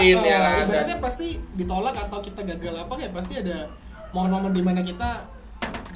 ibaratnya 0.64 0.96
Dan- 0.96 1.04
pasti 1.04 1.28
ditolak 1.60 1.96
atau 1.98 2.20
kita 2.24 2.42
gagal 2.48 2.76
apa 2.78 2.94
ya 2.96 3.10
pasti 3.12 3.34
ada 3.42 3.68
momen-momen 4.16 4.54
di 4.56 4.64
mana 4.64 4.80
kita 4.80 5.28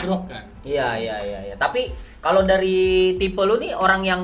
drop 0.03 0.27
kan 0.27 0.43
Iya 0.65 0.97
iya 0.99 1.15
iya 1.23 1.39
iya. 1.51 1.55
Tapi 1.55 1.87
kalau 2.19 2.43
dari 2.43 3.15
tipe 3.15 3.39
lu 3.39 3.55
nih 3.61 3.71
orang 3.77 4.01
yang 4.03 4.21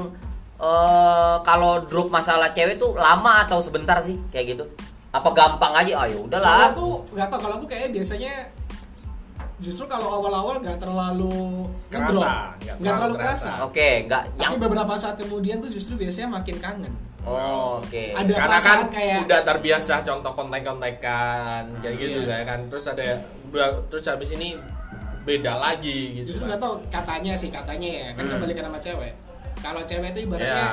eh 0.60 1.36
kalau 1.42 1.86
drop 1.88 2.12
masalah 2.12 2.52
cewek 2.52 2.76
tuh 2.76 2.98
lama 2.98 3.46
atau 3.48 3.62
sebentar 3.64 3.98
sih 4.04 4.20
kayak 4.34 4.58
gitu? 4.58 4.66
Apa 5.14 5.32
gampang 5.32 5.72
aja? 5.72 6.06
Ayo 6.06 6.28
Kalau 6.28 6.28
udahlah. 6.28 6.70
aku 6.76 6.88
nggak 7.14 7.28
tau 7.30 7.40
kalau 7.40 7.56
aku 7.62 7.66
kayak 7.72 7.94
biasanya 7.94 8.32
justru 9.62 9.86
kalau 9.86 10.18
awal-awal 10.18 10.58
nggak 10.58 10.78
terlalu 10.78 11.70
Kerasa, 11.86 12.02
ngedrop 12.04 12.26
nggak 12.58 12.76
nggak 12.76 12.94
terlalu 12.94 13.16
kerasa 13.16 13.30
kerasa. 13.48 13.52
Oke, 13.64 13.90
enggak 14.04 14.24
tapi 14.28 14.42
yang 14.42 14.54
beberapa 14.58 14.94
saat 14.96 15.16
kemudian 15.16 15.58
tuh 15.60 15.70
justru 15.70 15.94
biasanya 15.96 16.30
makin 16.34 16.58
kangen 16.58 16.94
Oh, 17.22 17.78
oke. 17.78 18.18
Ada 18.18 18.34
karena 18.34 18.58
kan 18.60 18.80
kayak- 18.90 19.22
udah 19.24 19.40
terbiasa 19.46 20.02
contoh 20.02 20.34
kontak-kontakan 20.34 21.64
kayak 21.78 21.96
gitu 21.96 22.20
Iya. 22.20 22.28
kayak 22.28 22.46
kan 22.48 22.60
terus 22.68 22.86
ada 22.88 23.06
udah- 23.48 23.78
terus 23.88 24.06
habis 24.06 24.30
ini 24.32 24.58
beda 25.22 25.54
lagi 25.56 26.18
gitu 26.18 26.26
justru 26.28 26.44
kan. 26.44 26.50
nggak 26.50 26.60
tau 26.60 26.74
katanya 26.90 27.34
sih 27.38 27.48
katanya 27.48 27.86
ya 27.88 28.08
kan 28.12 28.26
Hmm. 28.26 28.34
kembali 28.36 28.54
sama 28.58 28.80
cewek 28.82 29.14
kalau 29.56 29.82
cewek 29.84 30.08
itu 30.10 30.20
ya 30.20 30.26
ibaratnya 30.26 30.66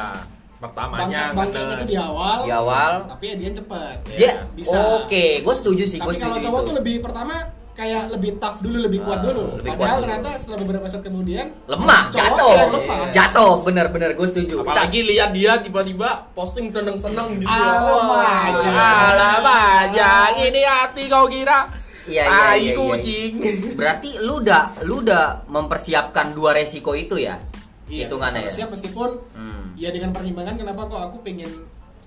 pertamanya 0.59 1.01
bangsat 1.05 1.29
bangkainya 1.37 1.75
itu 1.77 1.85
di 1.85 1.97
awal 2.01 2.39
Di 2.41 2.53
awal. 2.53 2.93
tapi 3.07 3.25
ya 3.27 3.35
dia 3.37 3.51
cepet 3.53 3.97
Iya. 4.09 4.17
Dia 4.17 4.33
bisa. 4.57 4.77
Oke, 4.97 5.25
gue 5.39 5.55
setuju 5.55 5.85
sih, 5.85 5.99
gue 5.99 6.09
tapi 6.09 6.17
kalau 6.19 6.35
setuju 6.35 6.47
cowok 6.49 6.59
itu. 6.59 6.67
tuh 6.67 6.75
lebih 6.75 6.95
pertama 6.99 7.35
kayak 7.79 8.11
lebih 8.11 8.43
tough 8.43 8.59
dulu 8.59 8.83
lebih 8.83 9.01
kuat 9.01 9.19
Ah, 9.19 9.25
dulu 9.25 9.43
lebih 9.55 9.71
kuat 9.71 9.79
padahal 9.79 9.95
dulu. 9.95 10.05
ternyata 10.05 10.29
setelah 10.35 10.59
beberapa 10.59 10.87
saat 10.87 11.03
kemudian 11.05 11.47
lemah, 11.65 12.03
cowok 12.09 12.19
jatuh. 12.19 12.55
lemah 12.75 12.99
Jatuh, 13.09 13.53
bener-bener 13.63 14.11
gue 14.13 14.27
setuju. 14.27 14.55
apalagi 14.61 15.01
lihat 15.05 15.31
dia 15.31 15.53
tiba-tiba 15.59 16.09
posting 16.33 16.67
seneng-seneng 16.67 17.39
gitu. 17.39 17.47
Alamak, 17.47 18.67
alamak 18.67 19.95
jang 19.95 20.35
ini 20.37 20.63
hati 20.63 21.07
kau 21.07 21.27
kira 21.27 21.71
Iya, 22.05 22.25
iya, 22.25 22.33
iya, 22.51 22.53
iya. 22.57 22.73
kucing 22.75 23.33
Berarti 23.77 24.17
lu 24.19 24.41
udah 24.41 24.81
lu 24.83 25.05
udah 25.05 25.45
mempersiapkan 25.47 26.33
dua 26.33 26.51
resiko 26.53 26.97
itu 26.97 27.15
ya? 27.15 27.37
Iya, 27.85 28.05
Hitungannya 28.05 28.49
ya. 28.49 28.51
siap 28.51 28.69
meskipun 28.69 29.23
Hmm. 29.33 29.77
ya 29.77 29.89
dengan 29.89 30.11
pertimbangan 30.11 30.57
kenapa 30.57 30.83
kok 30.85 31.01
aku 31.05 31.21
pengen 31.21 31.53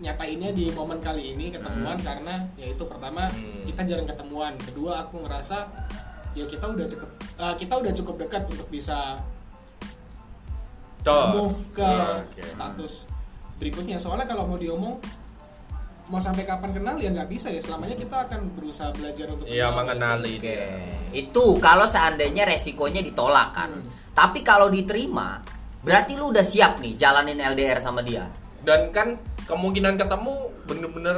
nyatainnya 0.01 0.49
di 0.49 0.69
momen 0.69 0.97
kali 0.97 1.31
ini 1.31 1.49
ketemuan 1.49 1.95
Hmm. 1.95 2.03
karena 2.03 2.35
ya 2.55 2.67
itu 2.67 2.83
pertama 2.83 3.29
Hmm. 3.29 3.63
kita 3.63 3.81
jarang 3.85 4.05
ketemuan 4.05 4.53
kedua 4.57 5.05
aku 5.05 5.21
ngerasa 5.21 5.57
ya 6.33 6.43
kita 6.43 6.65
udah 6.65 6.85
cukup 6.87 7.09
eh, 7.37 7.55
kita 7.55 7.73
udah 7.75 7.93
cukup 7.93 8.15
dekat 8.19 8.43
untuk 8.45 8.67
bisa 8.67 9.21
Tuh. 11.01 11.25
move 11.35 11.57
ke 11.71 11.81
Iya, 11.81 12.21
oke. 12.23 12.41
status 12.41 12.93
berikutnya 13.57 13.97
soalnya 13.97 14.25
kalau 14.25 14.45
mau 14.45 14.57
diomong 14.57 14.97
mau 16.07 16.19
sampai 16.19 16.43
kapan 16.43 16.69
kenal 16.71 16.97
ya 16.97 17.09
nggak 17.09 17.29
bisa 17.29 17.47
ya 17.47 17.57
selamanya 17.57 17.95
kita 17.95 18.25
akan 18.25 18.51
berusaha 18.51 18.89
belajar 18.91 19.31
untuk 19.31 19.45
Iya 19.45 19.69
kenal. 19.69 19.77
mengenali 19.79 20.33
Oke. 20.35 20.43
dia. 20.43 20.65
Itu 21.11 21.55
kalau 21.57 21.85
seandainya 21.85 22.43
resikonya 22.43 22.99
ditolak 22.99 23.49
kan. 23.51 23.71
Hmm. 23.71 23.85
Tapi 24.11 24.41
kalau 24.41 24.67
diterima, 24.67 25.39
berarti 25.79 26.13
lu 26.13 26.29
udah 26.29 26.43
siap 26.43 26.77
nih 26.77 26.93
jalanin 26.95 27.39
LDR 27.39 27.77
sama 27.77 28.01
dia. 28.01 28.27
dan 28.61 28.93
kan 28.93 29.17
kemungkinan 29.51 29.93
ketemu 29.95 30.35
bener-bener 30.63 31.17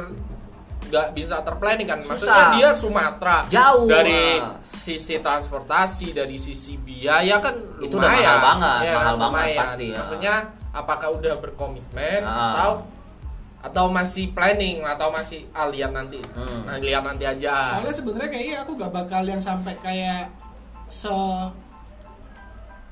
nggak 0.84 1.06
bisa 1.12 1.40
terplanning 1.40 1.86
kan 1.86 1.98
maksudnya 1.98 2.20
Susah. 2.28 2.50
dia 2.52 2.68
Sumatera 2.72 3.36
Jauh, 3.46 3.88
dari 3.88 4.36
ah. 4.36 4.58
sisi 4.60 5.16
transportasi 5.16 6.12
dari 6.12 6.36
sisi 6.36 6.76
biaya 6.76 7.40
kan 7.40 7.56
Itu 7.78 7.96
udah 7.96 8.04
lumayan. 8.04 8.20
mahal 8.20 8.38
banget, 8.44 8.78
Iya, 8.80 8.94
mahal 8.94 9.14
banget 9.16 9.32
lumayan. 9.32 9.58
pasti, 9.58 9.86
ya. 9.86 9.96
maksudnya 9.96 10.34
apakah 10.70 11.08
udah 11.14 11.34
berkomitmen 11.38 12.20
Ah. 12.20 12.52
atau 12.52 12.70
atau 13.64 13.88
masih 13.88 14.28
planning 14.30 14.84
atau 14.84 15.08
masih 15.08 15.48
ah, 15.50 15.64
lihat 15.66 15.88
nanti 15.90 16.20
Hmm. 16.36 16.68
nah 16.68 16.76
lihat 16.76 17.00
nanti 17.00 17.24
aja 17.24 17.72
soalnya 17.72 17.94
sebenarnya 17.94 18.28
kayaknya 18.28 18.56
aku 18.60 18.76
gak 18.76 18.92
bakal 18.92 19.22
yang 19.24 19.40
sampai 19.40 19.72
kayak 19.80 20.28
se 20.84 21.08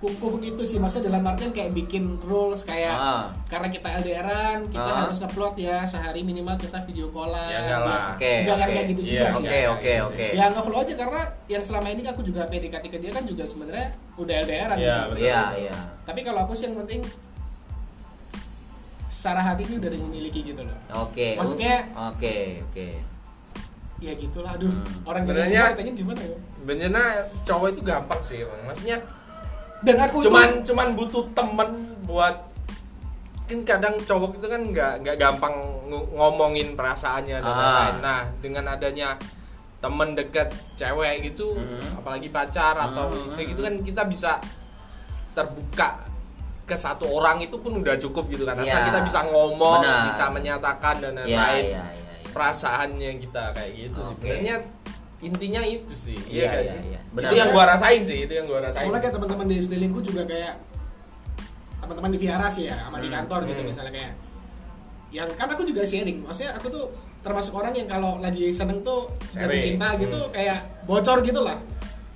kukuh 0.03 0.43
gitu 0.43 0.67
sih 0.67 0.77
maksudnya 0.77 1.09
dalam 1.09 1.23
artian 1.23 1.55
kayak 1.55 1.71
bikin 1.71 2.19
rules 2.21 2.67
kayak 2.67 2.91
Ah. 2.91 3.31
karena 3.47 3.71
kita 3.71 3.87
LDRan 4.03 4.67
kita 4.67 4.83
Ah. 4.83 5.07
harus 5.07 5.17
ngupload 5.17 5.55
ya 5.55 5.87
sehari 5.87 6.21
minimal 6.21 6.59
kita 6.59 6.83
video 6.83 7.07
callan 7.09 7.47
Ya 7.47 7.59
enggak 7.63 7.81
lah. 7.81 8.03
Oke, 8.13 8.33
Enggak 8.43 8.57
oke. 8.59 8.67
kayak 8.69 8.87
gitu 8.89 9.01
Iya, 9.01 9.07
juga 9.07 9.27
sih 9.31 9.39
Oke, 9.39 9.55
Iya, 9.55 9.69
oke, 9.71 9.93
gitu 9.95 10.07
oke. 10.11 10.27
ya 10.35 10.45
nggak 10.45 10.63
follow 10.67 10.81
aja 10.83 10.95
karena 10.97 11.21
yang 11.47 11.63
selama 11.63 11.89
ini 11.89 12.03
aku 12.05 12.21
juga 12.21 12.43
PDKT 12.45 12.85
ke 12.85 12.99
dia 12.99 13.11
kan 13.11 13.23
juga 13.23 13.45
sebenarnya 13.47 13.87
udah 14.19 14.35
LDRan 14.43 14.77
Iya, 14.77 14.97
gitu. 15.07 15.15
Iya, 15.23 15.41
iya. 15.57 15.79
tapi 16.03 16.21
kalau 16.21 16.41
aku 16.43 16.53
sih 16.53 16.67
yang 16.67 16.77
penting 16.77 17.01
secara 19.07 19.41
hati 19.45 19.63
ini 19.65 19.75
udah 19.77 19.91
memiliki 20.03 20.41
gitu 20.43 20.61
loh 20.61 20.79
Oke. 20.99 21.37
Maksudnya- 21.37 21.87
Oke, 22.11 22.65
oke. 22.65 22.89
ya 24.01 24.13
gitulah 24.13 24.51
aduh 24.53 24.67
Hmm. 24.67 25.07
orang 25.07 25.23
Sebenarnya- 25.23 25.79
gimana 25.95 26.21
ya 26.21 26.35
benernya 26.59 27.05
cowok 27.45 27.67
itu 27.71 27.81
gampang 27.83 28.19
sih 28.19 28.43
Bang. 28.43 28.67
maksudnya 28.67 28.99
dan 29.83 29.97
aku 29.99 30.17
cuman 30.23 30.49
tuh 30.63 30.73
cuman 30.73 30.89
butuh 30.95 31.25
temen 31.35 31.71
buat 32.03 32.37
kan 33.43 33.59
kadang 33.69 33.95
cowok 34.01 34.41
itu 34.41 34.47
kan 34.49 34.63
nggak 34.65 34.93
nggak 35.05 35.17
gampang 35.19 35.53
ng- 35.85 36.09
ngomongin 36.15 36.73
perasaannya 36.73 37.37
dan 37.37 37.45
Ah. 37.45 37.53
lain-lain. 37.53 37.95
Nah 38.01 38.21
dengan 38.41 38.65
adanya 38.67 39.09
temen 39.77 40.15
deket 40.15 40.49
cewek 40.73 41.27
gitu, 41.27 41.53
Mhm. 41.53 41.99
apalagi 42.01 42.31
pacar 42.31 42.79
atau 42.79 43.11
Mhm. 43.11 43.27
istri 43.27 43.51
gitu 43.51 43.61
kan 43.61 43.75
kita 43.83 44.07
bisa 44.07 44.39
terbuka 45.33 46.07
ke 46.63 46.73
satu 46.73 47.11
orang 47.11 47.43
itu 47.43 47.59
pun 47.59 47.77
udah 47.77 47.99
cukup 47.99 48.31
gitu 48.31 48.47
kan. 48.47 48.55
Asal 48.55 48.79
Iya. 48.79 48.89
kita 48.89 49.01
bisa 49.03 49.21
ngomong, 49.27 49.83
Benar. 49.83 50.07
bisa 50.07 50.25
menyatakan 50.31 50.95
dan 51.03 51.13
Iya, 51.19 51.25
lain-lain 51.27 51.65
iya, 51.67 51.83
iya. 51.83 51.85
iya. 51.91 52.31
perasaannya 52.31 53.11
kita 53.19 53.43
kayak 53.53 53.73
gitu. 53.77 54.01
Oke. 54.01 54.25
Sebenarnya 54.25 54.57
intinya 55.23 55.63
itu 55.63 55.95
sih. 55.95 56.19
Iya, 56.27 56.51
iya, 56.53 56.67
sih? 56.67 56.81
iya. 56.85 57.01
Itu 57.01 57.15
Benar. 57.17 57.31
yang 57.33 57.49
gua 57.51 57.65
rasain 57.69 58.03
sih, 58.03 58.19
itu 58.21 58.33
yang 58.33 58.45
gua 58.45 58.59
rasain. 58.61 58.83
soalnya 58.85 59.01
kayak 59.01 59.15
teman-teman 59.15 59.47
di 59.47 59.57
sekelilingku 59.57 60.01
juga 60.03 60.23
kayak 60.25 60.55
teman-teman 61.79 62.11
di 62.11 62.19
Viara 62.19 62.47
sih 62.47 62.65
ya 62.65 62.77
sama 62.81 62.99
di 62.99 63.07
Hmm, 63.07 63.17
kantor 63.21 63.41
gitu 63.45 63.61
hmm. 63.61 63.69
misalnya 63.69 63.93
kayak 63.93 64.13
yang 65.11 65.29
kan 65.31 65.47
aku 65.47 65.63
juga 65.63 65.83
sharing 65.83 66.19
maksudnya 66.21 66.55
aku 66.55 66.67
tuh 66.69 66.85
termasuk 67.21 67.53
orang 67.53 67.71
yang 67.73 67.87
kalau 67.87 68.17
lagi 68.19 68.49
seneng 68.51 68.81
tuh 68.81 69.11
jatuh 69.31 69.61
cinta 69.61 69.95
gitu 69.97 70.19
Hmm. 70.21 70.33
kayak 70.33 70.59
bocor 70.85 71.21
gitu 71.21 71.41
lah 71.41 71.59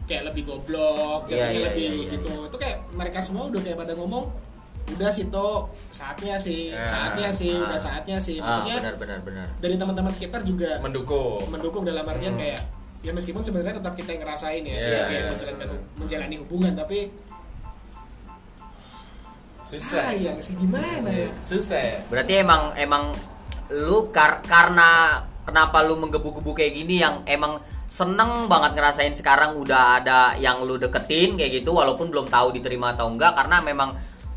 kayak 0.05 0.23
lebih 0.25 0.43
goblok 0.45 1.27
Iya, 1.27 1.31
jatuhnya 1.45 1.51
iya, 1.53 1.67
lebih 1.69 1.83
iya, 1.85 1.99
iya, 2.01 2.13
gitu 2.13 2.33
itu 2.43 2.57
kayak 2.57 2.77
mereka 2.91 3.19
semua 3.21 3.43
udah 3.45 3.61
kayak 3.61 3.77
pada 3.77 3.93
ngomong 3.93 4.25
udah 4.89 5.11
sih 5.11 5.27
toh 5.27 5.67
saatnya 5.89 6.39
sih 6.39 6.71
Ya. 6.71 6.87
saatnya 6.87 7.29
sih 7.29 7.51
Ah. 7.53 7.67
udah 7.67 7.79
saatnya 7.81 8.17
sih 8.17 8.39
Ah, 8.39 8.47
maksudnya 8.47 8.77
benar 8.81 8.95
benar 8.97 9.19
benar. 9.21 9.47
dari 9.59 9.75
teman-teman 9.75 10.11
sekitar 10.11 10.41
juga 10.43 10.79
mendukung. 10.79 11.43
mendukung 11.49 11.83
dalam 11.83 12.07
artian 12.07 12.33
Hmm. 12.33 12.41
kayak 12.41 12.61
ya 13.01 13.11
meskipun 13.11 13.41
sebenarnya 13.41 13.77
tetap 13.77 13.93
kita 13.93 14.11
yang 14.11 14.23
ngerasain 14.23 14.61
ya 14.61 14.73
Iya, 14.73 14.81
sebagai 14.81 15.15
iya, 15.15 15.25
menjalankan 15.29 15.67
benar. 15.69 15.81
menjalani 15.95 16.37
hubungan 16.39 16.73
tapi 16.75 16.99
Susah. 19.63 20.15
sayang 20.15 20.39
sih 20.39 20.55
gimana 20.55 21.11
ya 21.11 21.29
Susah 21.43 21.81
ya. 21.81 21.99
Berarti 22.07 22.33
emang 22.39 22.71
emang 22.77 23.11
lu 23.69 24.09
kar- 24.09 24.39
karena 24.41 25.19
kenapa 25.43 25.83
lu 25.83 25.99
menggebu-gebu 25.99 26.55
kayak 26.55 26.73
gini 26.73 27.03
yang 27.03 27.27
emang 27.27 27.59
seneng 27.87 28.47
banget 28.47 28.75
ngerasain 28.75 29.11
sekarang 29.11 29.55
udah 29.55 29.99
ada 29.99 30.19
yang 30.37 30.63
lu 30.63 30.75
deketin 30.77 31.35
kayak 31.35 31.63
gitu 31.63 31.71
walaupun 31.73 32.11
belum 32.11 32.27
tahu 32.27 32.51
diterima 32.53 32.95
atau 32.95 33.07
enggak 33.07 33.35
karena 33.35 33.59
memang 33.61 33.91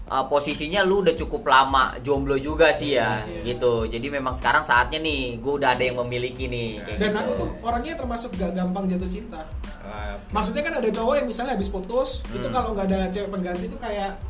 uh, 0.10 0.26
posisinya 0.26 0.82
lu 0.82 1.00
udah 1.00 1.16
cukup 1.16 1.46
lama 1.46 1.94
jomblo 2.00 2.36
juga 2.36 2.70
sih 2.70 2.94
ya 2.94 3.22
Iya. 3.24 3.42
gitu. 3.48 3.86
Jadi 3.86 4.08
memang 4.10 4.34
sekarang 4.34 4.62
saatnya 4.62 4.98
nih 4.98 5.38
gue 5.38 5.54
udah 5.56 5.72
ada 5.72 5.84
yang 5.84 5.98
memiliki 6.00 6.46
nih 6.46 6.82
kayak 6.82 6.98
dan 7.00 7.10
gitu. 7.10 7.20
aku 7.20 7.32
tuh 7.36 7.50
orangnya 7.62 7.94
termasuk 7.94 8.30
gak 8.34 8.52
gampang 8.52 8.86
jatuh 8.86 9.08
cinta 9.08 9.42
Ah, 9.82 10.14
maksudnya 10.30 10.62
kan 10.62 10.74
ada 10.76 10.86
cowok 10.88 11.14
yang 11.16 11.26
misalnya 11.26 11.54
habis 11.54 11.66
putus 11.68 12.22
itu 12.28 12.44
Hmm. 12.44 12.54
kalau 12.54 12.70
nggak 12.74 12.86
ada 12.88 13.10
cewek 13.10 13.26
pengganti 13.28 13.66
itu 13.66 13.78
kayak 13.80 14.22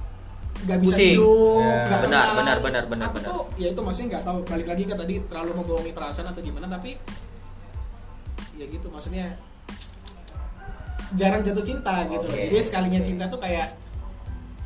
nggak 0.60 0.80
bisa 0.80 0.96
Pusing. 0.96 1.16
hidup 1.16 1.60
Ya. 1.60 1.76
nggak 1.82 2.00
Benar, 2.00 2.00
tenang. 2.00 2.38
benar, 2.38 2.58
benar, 2.60 2.84
benar, 2.86 3.06
aku 3.06 3.16
benar. 3.18 3.28
tuh 3.28 3.42
ya 3.56 3.68
itu 3.70 3.80
maksudnya 3.80 4.08
nggak 4.10 4.24
tahu 4.24 4.38
balik 4.46 4.68
lagi 4.68 4.84
ke 4.84 4.96
tadi 4.96 5.14
terlalu 5.26 5.52
membohongi 5.56 5.92
perasaan 5.92 6.28
atau 6.28 6.40
gimana 6.40 6.68
tapi 6.68 6.96
ya 8.56 8.66
gitu 8.66 8.88
maksudnya 8.88 9.36
jarang 11.12 11.42
jatuh 11.42 11.66
cinta 11.66 12.06
gitu 12.06 12.22
loh 12.22 12.38
jadi 12.38 12.62
sekalinya 12.62 13.02
cinta 13.02 13.26
tuh 13.26 13.40
kayak 13.40 13.74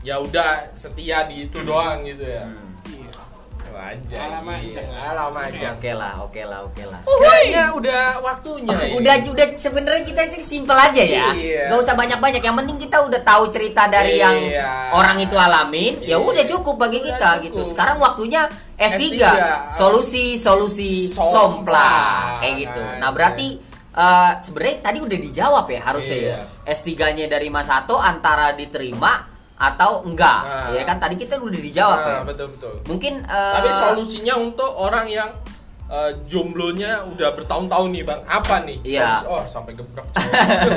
ya 0.03 0.19
udah 0.19 0.71
setia 0.73 1.23
di 1.25 1.47
itu 1.47 1.59
doang 1.59 2.03
gitu 2.03 2.21
ya. 2.21 2.43
Hmm. 2.43 2.59
iya 2.85 3.11
Wajar. 3.73 4.19
Alamak, 4.21 4.69
jangan. 4.69 5.01
Alamak 5.17 5.45
jangan. 5.49 5.73
Oke 5.73 5.91
lah, 5.91 6.13
oke 6.21 6.41
lah, 6.43 6.59
oke 6.61 6.83
lah. 6.85 7.01
Kayaknya 7.01 7.65
udah 7.73 8.03
waktunya. 8.21 8.69
ini. 8.69 8.93
udah 9.01 9.13
udah 9.25 9.47
sebenarnya 9.55 10.03
kita 10.03 10.21
sih 10.29 10.43
simpel 10.43 10.77
aja 10.77 11.01
ya 11.01 11.33
Iya. 11.33 11.67
nggak 11.67 11.79
usah 11.81 11.95
banyak 11.95 12.19
banyak 12.19 12.39
yang 12.39 12.53
penting 12.53 12.77
kita 12.77 13.01
udah 13.01 13.21
tahu 13.23 13.49
cerita 13.49 13.89
dari 13.89 14.19
yang 14.19 14.37
Iya. 14.37 14.93
orang 14.93 15.17
itu 15.17 15.33
alamin 15.33 15.97
ya 15.99 16.15
Iya. 16.15 16.17
udah 16.21 16.43
cukup 16.45 16.75
bagi 16.77 16.99
Udah 16.99 17.07
kita 17.09 17.29
cukup. 17.33 17.43
gitu 17.43 17.61
sekarang 17.65 17.97
waktunya 17.97 18.45
S3, 18.75 19.01
S3. 19.17 19.25
solusi 19.71 20.25
solusi 20.35 21.07
Sompla. 21.07 21.33
sompla 21.33 21.89
kayak 22.37 22.55
gitu 22.61 22.81
nah 22.93 22.99
Nah, 22.99 23.09
berarti 23.09 23.57
eh, 23.89 24.31
sebenarnya 24.37 24.77
tadi 24.81 24.97
udah 25.01 25.17
dijawab 25.19 25.65
ya 25.67 25.79
harusnya 25.81 26.17
Iya. 26.19 26.35
ya 26.61 26.71
S3-nya 26.71 27.25
dari 27.25 27.49
Mas 27.49 27.65
Sato 27.65 27.97
antara 27.97 28.53
diterima 28.53 29.32
atau 29.63 30.03
enggak 30.03 30.43
Nah. 30.43 30.75
ya 30.75 30.83
kan 30.83 30.99
tadi 30.99 31.15
kita 31.15 31.39
udah 31.39 31.55
dijawab 31.57 31.97
Nah, 31.97 32.09
ya 32.09 32.19
betul 32.23 32.47
betul. 32.51 32.73
mungkin 32.83 33.23
eh, 33.23 33.53
Tapi 33.55 33.69
solusinya 33.71 34.35
untuk 34.35 34.67
orang 34.69 35.07
yang 35.07 35.29
eh, 35.87 36.11
jomblonya 36.25 37.05
udah 37.05 37.31
bertahun-tahun 37.33 37.89
nih 37.91 38.03
bang, 38.03 38.21
apa 38.25 38.55
nih? 38.65 38.77
Iya. 38.83 39.23
Oh 39.23 39.43
sampai 39.45 39.71
gebrek. 39.73 40.03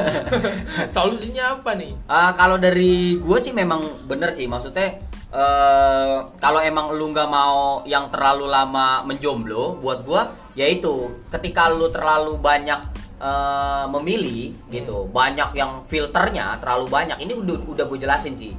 Solusinya 0.93 1.57
apa 1.57 1.73
nih? 1.75 1.93
Eh, 1.95 2.31
kalau 2.35 2.57
dari 2.57 3.17
gue 3.17 3.39
sih 3.39 3.53
memang 3.53 4.07
bener 4.07 4.31
sih 4.31 4.47
maksudnya 4.47 5.03
eh 5.27 6.17
kalau 6.39 6.63
emang 6.63 6.95
lu 6.95 7.11
nggak 7.11 7.29
mau 7.29 7.83
yang 7.85 8.09
terlalu 8.09 8.47
lama 8.47 9.03
menjomblo 9.03 9.75
buat 9.77 10.07
gua 10.07 10.23
yaitu 10.55 10.89
ketika 11.29 11.67
lu 11.69 11.91
terlalu 11.91 12.39
banyak 12.39 12.79
eh, 13.19 13.85
memilih 13.91 14.55
gitu 14.71 15.11
banyak 15.11 15.51
yang 15.53 15.83
filternya 15.85 16.57
terlalu 16.63 16.87
banyak 16.89 17.19
ini 17.21 17.35
udah 17.35 17.59
udah 17.69 17.85
gue 17.85 17.99
jelasin 17.99 18.33
sih 18.33 18.55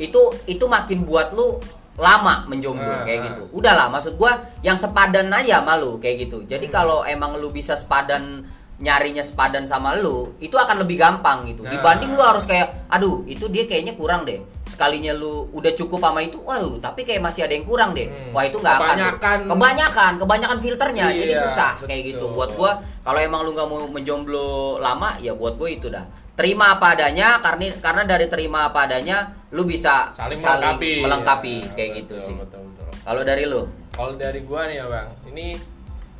itu 0.00 0.18
itu 0.46 0.64
makin 0.66 1.04
buat 1.04 1.30
lu 1.30 1.60
lama 1.94 2.48
menjomblo 2.48 2.80
Ah, 2.82 3.04
kayak 3.04 3.18
ah. 3.18 3.24
gitu 3.28 3.42
udahlah 3.52 3.86
maksud 3.88 4.16
gua 4.16 4.32
yang 4.60 4.74
sepadan 4.74 5.28
aja 5.30 5.60
malu 5.60 6.00
kayak 6.00 6.24
gitu 6.24 6.42
jadi 6.44 6.64
Hmm. 6.64 6.74
kalau 6.74 6.98
emang 7.04 7.36
lu 7.36 7.50
bisa 7.50 7.76
sepadan 7.76 8.40
nyarinya 8.80 9.20
sepadan 9.20 9.62
sama 9.62 9.92
lu 9.94 10.32
itu 10.40 10.56
akan 10.56 10.80
lebih 10.80 10.96
gampang 10.96 11.44
gitu 11.44 11.60
Nah. 11.60 11.68
dibanding 11.70 12.10
lu 12.10 12.22
harus 12.22 12.42
kayak 12.42 12.88
aduh 12.88 13.20
itu 13.26 13.44
dia 13.46 13.68
kayaknya 13.68 13.92
kurang 13.92 14.24
deh 14.24 14.40
sekalinya 14.64 15.12
lu 15.12 15.52
udah 15.52 15.76
cukup 15.76 16.00
sama 16.00 16.22
itu 16.22 16.40
waduh 16.40 16.80
tapi 16.80 17.04
kayak 17.04 17.20
masih 17.20 17.44
ada 17.44 17.52
yang 17.52 17.68
kurang 17.68 17.92
deh 17.92 18.08
Hmm. 18.08 18.32
wah 18.32 18.40
itu 18.42 18.56
nggak 18.56 18.72
akan 18.72 18.88
Kebanyakan- 18.88 19.44
kebanyakan 19.46 20.12
kebanyakan 20.16 20.58
filternya 20.58 21.06
jadi 21.12 21.28
Iya, 21.28 21.42
susah 21.44 21.72
kayak 21.82 22.00
betul. 22.02 22.08
gitu 22.08 22.24
buat 22.32 22.50
gua 22.54 22.70
kalau 23.02 23.20
emang 23.20 23.44
lu 23.44 23.52
nggak 23.52 23.68
mau 23.68 23.84
menjomblo 23.84 24.48
lama 24.78 25.12
ya 25.18 25.32
buat 25.32 25.54
gue 25.54 25.68
itu 25.70 25.86
dah 25.86 26.08
terima 26.40 26.72
apa 26.72 26.86
adanya 26.90 27.36
karena 27.38 27.68
karena 27.76 28.02
dari 28.02 28.26
terima 28.26 28.66
apa 28.66 28.80
adanya 28.82 29.18
lu 29.50 29.62
bisa 29.62 30.08
Saling, 30.08 30.34
melengkapi. 30.34 30.92
melengkapi 31.00 31.56
Ya, 31.60 31.70
kayak 31.70 31.90
betul, 31.92 32.00
gitu 32.00 32.14
sih 32.22 32.34
Betul 32.34 32.60
betul. 32.66 32.88
kalau 32.98 33.22
dari 33.22 33.44
lu 33.44 33.62
Kalau 33.90 34.16
dari 34.16 34.40
gua 34.42 34.64
nih 34.64 34.76
ya 34.76 34.86
bang, 34.86 35.08
ini 35.28 35.46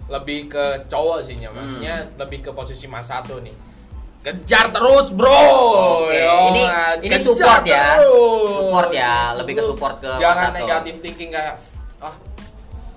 lebih 0.06 0.46
ke 0.46 0.64
cowok 0.85 1.18
sih 1.20 1.38
Hmm. 1.38 1.54
maksudnya 1.54 1.94
lebih 2.14 2.42
ke 2.42 2.50
posisi 2.50 2.85
mas 2.85 3.06
satu 3.06 3.40
nih. 3.40 3.54
Kejar 4.20 4.68
terus 4.68 5.09
bro. 5.11 5.33
Oke, 6.04 6.12
Yo, 6.12 6.52
ini- 6.52 6.68
man. 6.68 7.00
ini 7.00 7.09
Kejar 7.09 7.24
support 7.24 7.62
ya. 7.64 7.96
Support 8.52 8.90
ya, 8.92 9.33
lebih 9.33 9.54
ke 9.54 9.62
support 9.64 9.96
ke 9.96 10.11
Mas 10.11 10.20
Jangan 10.20 10.50
Sato. 10.50 10.59
negatif 10.59 10.94
thinking 11.00 11.30
kayak 11.30 11.56
ah 11.98 12.12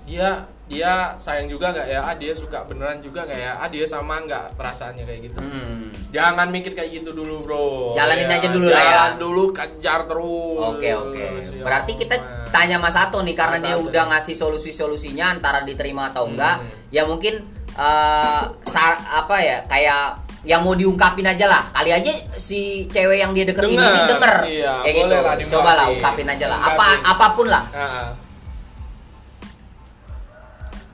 dia 0.04 0.28
dia 0.66 0.92
sayang 1.16 1.48
juga 1.48 1.72
nggak 1.72 1.86
ya? 1.86 2.00
Ah 2.02 2.12
dia 2.12 2.32
suka 2.32 2.64
beneran 2.64 3.00
juga 3.00 3.24
nggak 3.24 3.36
ya? 3.38 3.52
Ah 3.56 3.68
dia 3.68 3.86
sama 3.86 4.20
nggak 4.20 4.52
perasaannya 4.52 5.00
kayak 5.02 5.20
gitu. 5.24 5.40
Hmm. 5.40 5.88
Jangan 6.14 6.46
mikir 6.48 6.72
kayak 6.72 6.90
gitu 6.94 7.10
dulu 7.10 7.42
bro. 7.42 7.90
Jalanin 7.90 8.24
Ya, 8.24 8.38
aja 8.38 8.48
dulu 8.48 8.66
lah 8.66 8.78
ya. 8.78 8.86
Jalan 8.86 9.12
dulu 9.18 9.42
kejar 9.50 10.06
terus. 10.06 10.62
Oke 10.62 10.88
oke. 10.94 11.26
Berarti 11.58 11.92
kita 11.96 12.14
tanya 12.48 12.78
Mas 12.78 12.94
Ato 12.94 13.18
nih 13.18 13.34
karena 13.34 13.58
Mas 13.58 13.66
dia 13.66 13.74
Ato 13.74 13.84
udah 13.84 14.04
ngasih 14.08 14.32
solusi-solusinya 14.32 15.34
antara 15.34 15.60
diterima 15.60 16.08
atau 16.08 16.30
enggak. 16.30 16.62
Hmm. 16.62 16.70
Ya 16.88 17.02
mungkin 17.02 17.42
eh, 17.68 18.42
sa- 18.62 19.02
apa 19.12 19.42
ya 19.42 19.66
kayak 19.66 20.22
yang 20.44 20.60
mau 20.60 20.72
diungkapin 20.72 21.24
aja 21.24 21.48
lah. 21.48 21.66
Kali 21.72 21.90
aja 21.90 22.08
si 22.36 22.84
cewek 22.86 23.18
yang 23.18 23.32
dia 23.32 23.42
deketin 23.42 23.74
Denger. 23.74 23.90
ini 23.90 24.00
denger. 24.06 24.34
Iya, 24.46 24.72
Kayak 24.80 24.94
gitu. 24.94 25.14
lah. 25.16 25.34
Coba 25.50 25.70
lah 25.74 25.86
ungkapin 25.88 26.28
aja 26.28 26.46
lah. 26.46 26.58
Apa 26.62 26.86
apa 27.02 27.26
pun 27.34 27.46
lah. 27.48 27.64
Ah. 27.74 28.08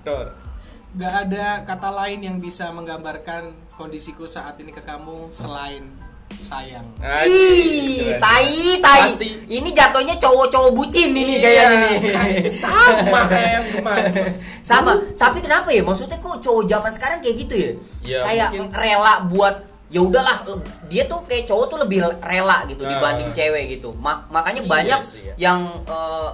Tuh. 0.00 0.26
Gak 0.90 1.14
ada 1.28 1.62
kata 1.62 1.90
lain 1.92 2.18
yang 2.20 2.36
bisa 2.36 2.72
menggambarkan 2.72 3.54
kondisiku 3.80 4.28
saat 4.28 4.60
ini 4.60 4.68
ke 4.68 4.82
kamu 4.82 5.32
selain 5.32 5.88
sayang. 6.30 6.84
Ih, 7.24 8.14
tai, 8.16 8.46
tai. 8.78 9.00
Pasti. 9.10 9.28
Ini 9.48 9.68
jatuhnya 9.68 10.14
cowok-cowok 10.14 10.70
bucin 10.72 11.10
ini 11.10 11.36
Iya, 11.36 11.42
kayaknya 11.42 11.76
nih. 11.80 11.96
kayak 12.16 12.52
sama 12.52 13.20
kayak. 13.26 13.60
Sama, 14.60 14.94
tapi 15.16 15.40
kenapa 15.40 15.72
ya? 15.72 15.80
Maksudnya 15.80 16.16
kok 16.16 16.38
cowok 16.38 16.64
zaman 16.64 16.92
sekarang 16.92 17.18
kayak 17.18 17.36
gitu 17.40 17.54
ya? 17.56 17.70
Ya, 18.04 18.18
kayak 18.22 18.48
mungkin- 18.52 18.70
rela 18.70 19.24
buat 19.26 19.56
ya 19.90 20.00
udahlah 20.00 20.46
dia 20.86 21.02
tuh 21.04 21.26
kayak 21.26 21.50
cowok 21.50 21.66
tuh 21.66 21.78
lebih 21.82 21.98
rela 22.22 22.62
gitu 22.64 22.86
Nah. 22.86 22.94
dibanding 22.94 23.30
cewek 23.32 23.64
gitu. 23.74 23.90
Ma- 23.98 24.22
makanya 24.30 24.62
Iya 24.62 24.70
banyak 24.70 25.00
sih, 25.02 25.26
ya. 25.26 25.34
yang 25.50 25.58
eh, 25.82 26.28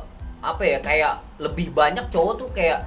apa 0.44 0.60
ya 0.60 0.78
kayak 0.78 1.14
lebih 1.40 1.72
banyak 1.72 2.04
cowok 2.12 2.34
tuh 2.36 2.48
kayak 2.52 2.84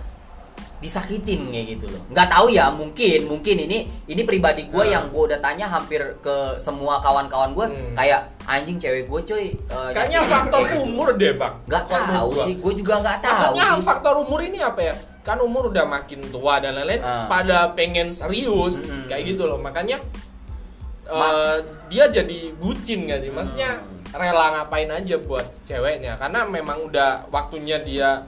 disakitin 0.79 1.47
kayak 1.47 1.75
gitu 1.75 1.85
loh. 1.87 1.99
Nggak 2.07 2.27
tahu 2.29 2.47
ya, 2.49 2.67
mungkin 2.69 3.27
mungkin 3.27 3.55
ini 3.59 3.77
ini 4.05 4.21
pribadi 4.23 4.65
gue 4.65 4.79
Nah. 4.79 4.89
yang 4.89 5.05
gue 5.07 5.23
udah 5.25 5.37
tanya 5.37 5.65
hampir 5.65 5.99
ke 6.17 6.35
semua 6.57 6.97
kawan-kawan 6.97 7.51
gue 7.51 7.65
Hmm. 7.65 7.93
kayak 7.93 8.19
anjing 8.45 8.75
cewek 8.75 9.05
gue 9.05 9.21
cuy. 9.21 9.45
eh, 9.51 9.89
Kayaknya 9.91 10.19
faktor 10.23 10.59
kayak 10.61 10.71
gitu." 10.73 10.83
umur 10.85 11.07
deh, 11.13 11.33
Bang. 11.33 11.55
Nggak 11.65 11.83
tahu 11.85 12.27
gua. 12.31 12.41
sih, 12.41 12.53
gue 12.55 12.73
juga 12.75 12.93
nggak 12.97 13.17
tahu 13.19 13.33
Maksudnya 13.53 13.65
sih. 13.69 13.83
faktor 13.83 14.13
umur 14.17 14.39
ini 14.39 14.59
apa 14.59 14.81
ya? 14.81 14.95
Kan 15.19 15.37
umur 15.39 15.67
udah 15.67 15.85
makin 15.85 16.23
tua 16.25 16.57
dan 16.57 16.73
lain-lain 16.73 16.99
Ah. 16.99 17.27
pada 17.27 17.71
pengen 17.71 18.09
serius 18.09 18.79
Mm-mm. 18.79 19.05
kayak 19.05 19.29
gitu 19.29 19.43
loh. 19.45 19.57
Makanya 19.57 19.99
Ma- 21.05 21.27
eh, 21.27 21.57
dia 21.87 22.05
jadi 22.07 22.53
bucin 22.55 23.03
gak 23.03 23.19
sih? 23.19 23.29
Maksudnya 23.29 23.77
Hmm. 23.77 23.99
rela 24.11 24.45
ngapain 24.55 24.87
aja 24.87 25.17
buat 25.19 25.45
ceweknya 25.61 26.15
karena 26.15 26.41
memang 26.43 26.81
udah 26.83 27.29
waktunya 27.29 27.77
dia 27.79 28.25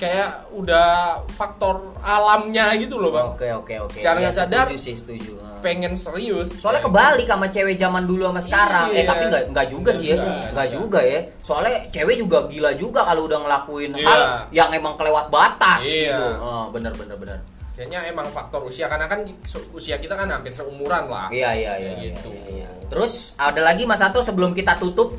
kayak 0.00 0.48
udah 0.56 0.88
faktor 1.28 1.92
alamnya 2.00 2.72
gitu 2.80 2.96
loh, 2.96 3.12
Bang. 3.12 3.36
Oke 3.36 3.52
oke 3.52 3.74
oke. 3.84 3.92
Secara 4.00 4.16
Iya, 4.16 4.22
nggak 4.24 4.36
sadar, 4.40 4.66
setuju 4.72 4.80
sih 4.80 4.94
setuju. 4.96 5.32
Pengen 5.60 5.92
serius. 5.92 6.56
Soalnya 6.56 6.80
Kayak 6.80 6.96
kebalik 6.96 7.26
sama 7.28 7.46
cewek 7.52 7.76
zaman 7.76 8.08
dulu 8.08 8.22
sama 8.24 8.40
sekarang. 8.40 8.88
Eh 8.96 9.04
Iya. 9.04 9.08
tapi 9.12 9.22
nggak 9.28 9.42
nggak 9.52 9.66
juga 9.68 9.90
sih 9.92 10.06
ya, 10.08 10.16
Enggak, 10.16 10.40
nggak 10.56 10.68
juga 10.72 11.00
ya. 11.04 11.20
Soalnya 11.44 11.76
cewek 11.92 12.16
juga 12.16 12.38
gila 12.48 12.70
juga 12.72 13.00
kalau 13.04 13.28
udah 13.28 13.38
ngelakuin 13.44 13.92
Iya. 13.92 14.06
hal 14.08 14.20
yang 14.56 14.70
emang 14.72 14.96
kelewat 14.96 15.28
batas 15.28 15.84
Iya. 15.84 16.16
gitu. 16.16 16.26
Oh, 16.40 16.64
bener 16.72 16.96
bener 16.96 17.16
bener. 17.20 17.38
Kayaknya 17.76 18.00
emang 18.08 18.28
faktor 18.28 18.60
usia 18.64 18.88
karena 18.88 19.04
kan 19.04 19.20
usia 19.72 19.96
kita 19.96 20.16
kan 20.16 20.28
hampir 20.28 20.52
seumuran 20.52 21.12
lah. 21.12 21.28
Iya 21.28 21.52
iya 21.52 21.72
iya. 21.76 21.92
Iya, 21.92 22.12
gitu. 22.16 22.32
iya, 22.32 22.64
iya. 22.64 22.68
Terus 22.88 23.36
ada 23.36 23.60
lagi 23.60 23.84
Mas 23.84 24.00
Ato 24.00 24.24
sebelum 24.24 24.56
kita 24.56 24.80
tutup. 24.80 25.12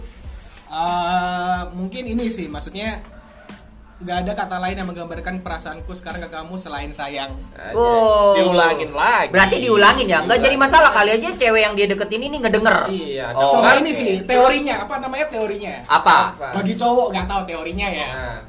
Eh, 0.72 1.62
mungkin 1.76 2.08
ini 2.08 2.32
sih 2.32 2.48
maksudnya 2.48 3.02
nggak 4.02 4.18
ada 4.26 4.32
kata 4.34 4.58
lain 4.58 4.76
yang 4.82 4.90
menggambarkan 4.90 5.46
perasaanku 5.46 5.94
sekarang 5.94 6.26
ke 6.26 6.30
kamu 6.30 6.58
selain 6.58 6.90
sayang. 6.90 7.38
Oh. 7.78 8.34
Diulangin 8.34 8.90
lagi. 8.92 9.30
Berarti 9.30 9.62
diulangin 9.62 10.10
ya, 10.10 10.26
nggak 10.26 10.42
jadi 10.42 10.58
masalah 10.58 10.90
kali 10.90 11.14
aja 11.14 11.30
cewek 11.32 11.62
yang 11.62 11.74
dia 11.78 11.86
deketin 11.86 12.26
ini 12.26 12.42
ngedenger. 12.42 12.90
Iya, 12.90 13.30
Oh. 13.38 13.54
Sama 13.54 13.78
ini 13.78 13.94
sih 13.94 14.26
teorinya 14.26 14.90
apa 14.90 14.98
namanya 14.98 15.30
teorinya? 15.30 15.86
Apa? 15.86 16.34
Apa? 16.34 16.48
Bagi 16.58 16.74
cowok 16.74 17.08
nggak 17.14 17.26
tahu 17.30 17.42
teorinya 17.46 17.88
ya. 17.88 18.10
Nah. 18.10 18.40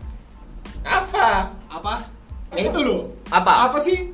Apa? 0.83 1.29
Apa? 1.69 1.93
Ya 2.57 2.69
itu 2.69 2.81
loh. 2.81 3.13
Apa? 3.29 3.69
Apa 3.69 3.77
sih? 3.77 4.09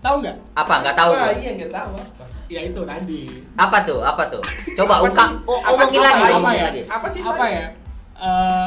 Tahu 0.00 0.16
nggak? 0.18 0.36
Apa 0.56 0.74
nggak 0.82 0.96
tahu? 0.96 1.10
Iya 1.38 1.50
nggak 1.60 1.72
tahu 1.72 1.92
apa. 1.94 2.24
Ya 2.48 2.60
itu 2.64 2.80
tadi. 2.84 3.22
Apa 3.56 3.78
tuh? 3.80 4.00
Apa 4.04 4.22
tuh? 4.28 4.42
Coba 4.76 5.00
ungkap, 5.00 5.30
oh, 5.48 5.60
Apa 5.60 5.72
omongin 5.72 5.96
sih? 5.96 6.04
lagi, 6.04 6.24
Apa 6.24 6.36
omongin 6.36 6.58
ya? 6.58 6.64
lagi. 6.68 6.80
Apa 6.84 7.06
sih? 7.08 7.20
Apa 7.24 7.44
ya? 7.48 7.64
Eh, 8.18 8.66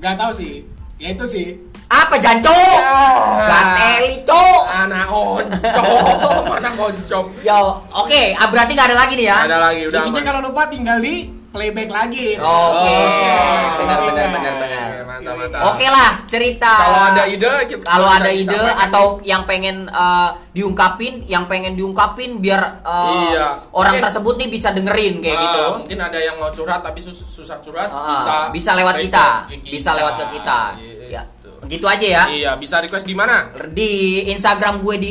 nggak 0.00 0.14
tahu 0.16 0.32
sih. 0.32 0.54
Ya 0.96 1.12
itu 1.12 1.24
sih. 1.28 1.46
Apa 1.92 2.16
janco? 2.16 2.48
Ah. 2.50 3.44
Gateli, 3.44 4.24
cok. 4.24 4.60
Anak 4.64 5.06
oncom, 5.12 6.42
anak 6.58 6.72
oncom. 6.72 7.24
Yo, 7.44 7.60
oke, 7.92 8.22
ah, 8.32 8.48
berarti 8.48 8.72
nggak 8.72 8.88
ada 8.90 8.96
lagi 8.96 9.14
nih 9.14 9.28
ya? 9.28 9.38
Ada 9.44 9.58
lagi 9.60 9.82
udah. 9.92 10.00
Intinya 10.08 10.24
kalau 10.24 10.40
lupa 10.50 10.72
tinggal 10.72 10.98
di 11.04 11.35
playback 11.56 11.88
lagi. 11.88 12.36
Oke, 12.36 12.44
Oh. 12.44 13.72
benar 13.76 13.98
benar 14.04 14.26
benar 14.30 14.54
benar. 14.54 14.84
Oke, 14.86 15.02
mantap, 15.02 15.34
mantap. 15.34 15.60
Oke 15.66 15.86
lah, 15.86 16.10
cerita. 16.22 16.68
Kalau 16.76 17.00
ada 17.08 17.24
ide, 17.24 17.52
kita 17.66 17.82
kalau 17.82 18.08
ada 18.08 18.28
ide 18.28 18.60
atau 18.78 19.04
yang 19.22 19.42
pengen 19.42 19.88
eh, 19.88 20.28
diungkapin, 20.52 21.24
yang 21.24 21.44
pengen 21.46 21.72
diungkapin 21.72 22.38
biar 22.38 22.60
eh, 22.78 23.32
Iya. 23.32 23.48
orang 23.70 23.96
Mungkin- 23.96 24.04
tersebut 24.04 24.34
nih 24.36 24.48
bisa 24.48 24.68
dengerin 24.70 25.14
kayak 25.18 25.32
Ah, 25.32 25.42
gitu. 25.42 25.64
Mungkin 25.80 25.98
ada 26.02 26.18
yang 26.18 26.36
mau 26.36 26.48
curhat 26.48 26.80
tapi 26.80 27.00
sus- 27.00 27.24
susah 27.26 27.56
curhat, 27.58 27.88
Ah, 27.88 28.12
bisa 28.14 28.34
bisa 28.52 28.70
lewat 28.74 28.94
kita, 28.98 29.26
ke 29.46 29.56
bisa 29.66 29.90
lewat 29.92 30.14
ke 30.16 30.24
kita. 30.36 30.60
Ya, 31.06 31.22
Gitu. 31.32 31.48
gitu 31.66 31.86
aja 31.86 32.06
ya. 32.06 32.24
Iya, 32.28 32.52
bisa 32.56 32.76
request 32.78 33.02
di 33.02 33.14
mana? 33.14 33.48
Di 33.70 33.92
Instagram 34.28 34.78
gue 34.78 34.96
di 34.96 35.10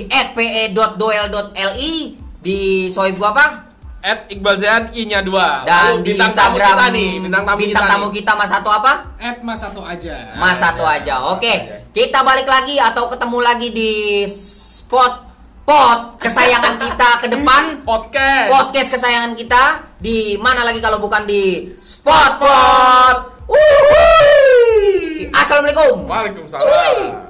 @pe.doel.li 0.86 1.96
di 2.38 2.60
soib 2.88 3.16
gue 3.16 3.26
apa? 3.26 3.65
At 4.06 4.30
Iqbal 4.30 4.54
Zehan 4.54 4.94
I-nya 4.94 5.26
2 5.26 5.66
Dan 5.66 6.06
di 6.06 6.14
bintang 6.14 6.30
tamu 6.30 6.62
Instagram 6.62 6.78
kita 6.78 6.86
nih 6.94 7.12
Bintang 7.26 7.42
tamu 7.42 7.58
bintang 7.58 7.74
kita 7.74 7.90
tamu 7.90 8.08
kita 8.14 8.32
Mas 8.38 8.50
satu 8.54 8.70
apa? 8.70 8.92
At 9.18 9.38
mas 9.42 9.58
satu 9.58 9.82
aja. 9.82 10.16
Mas 10.38 10.62
satu 10.62 10.86
ya. 10.86 11.02
aja. 11.02 11.14
Oke, 11.34 11.50
Aja. 11.50 11.82
kita 11.90 12.22
balik 12.22 12.46
lagi 12.46 12.78
atau 12.78 13.10
ketemu 13.10 13.42
lagi 13.42 13.74
di 13.74 14.22
spot 14.30 15.26
pot 15.66 16.22
kesayangan 16.22 16.78
kita 16.78 17.10
ke 17.26 17.28
depan. 17.34 17.64
Podcast 17.90 18.54
Podcast 18.54 18.90
kesayangan 18.94 19.34
kita 19.34 19.64
di 19.98 20.38
mana 20.38 20.62
lagi 20.62 20.78
kalau 20.78 21.02
bukan 21.02 21.26
di 21.26 21.74
Spot 21.74 22.38
Pot. 22.38 23.18
Wuhui. 23.50 25.34
Assalamualaikum. 25.34 26.06
Waalaikumsalam 26.06 27.26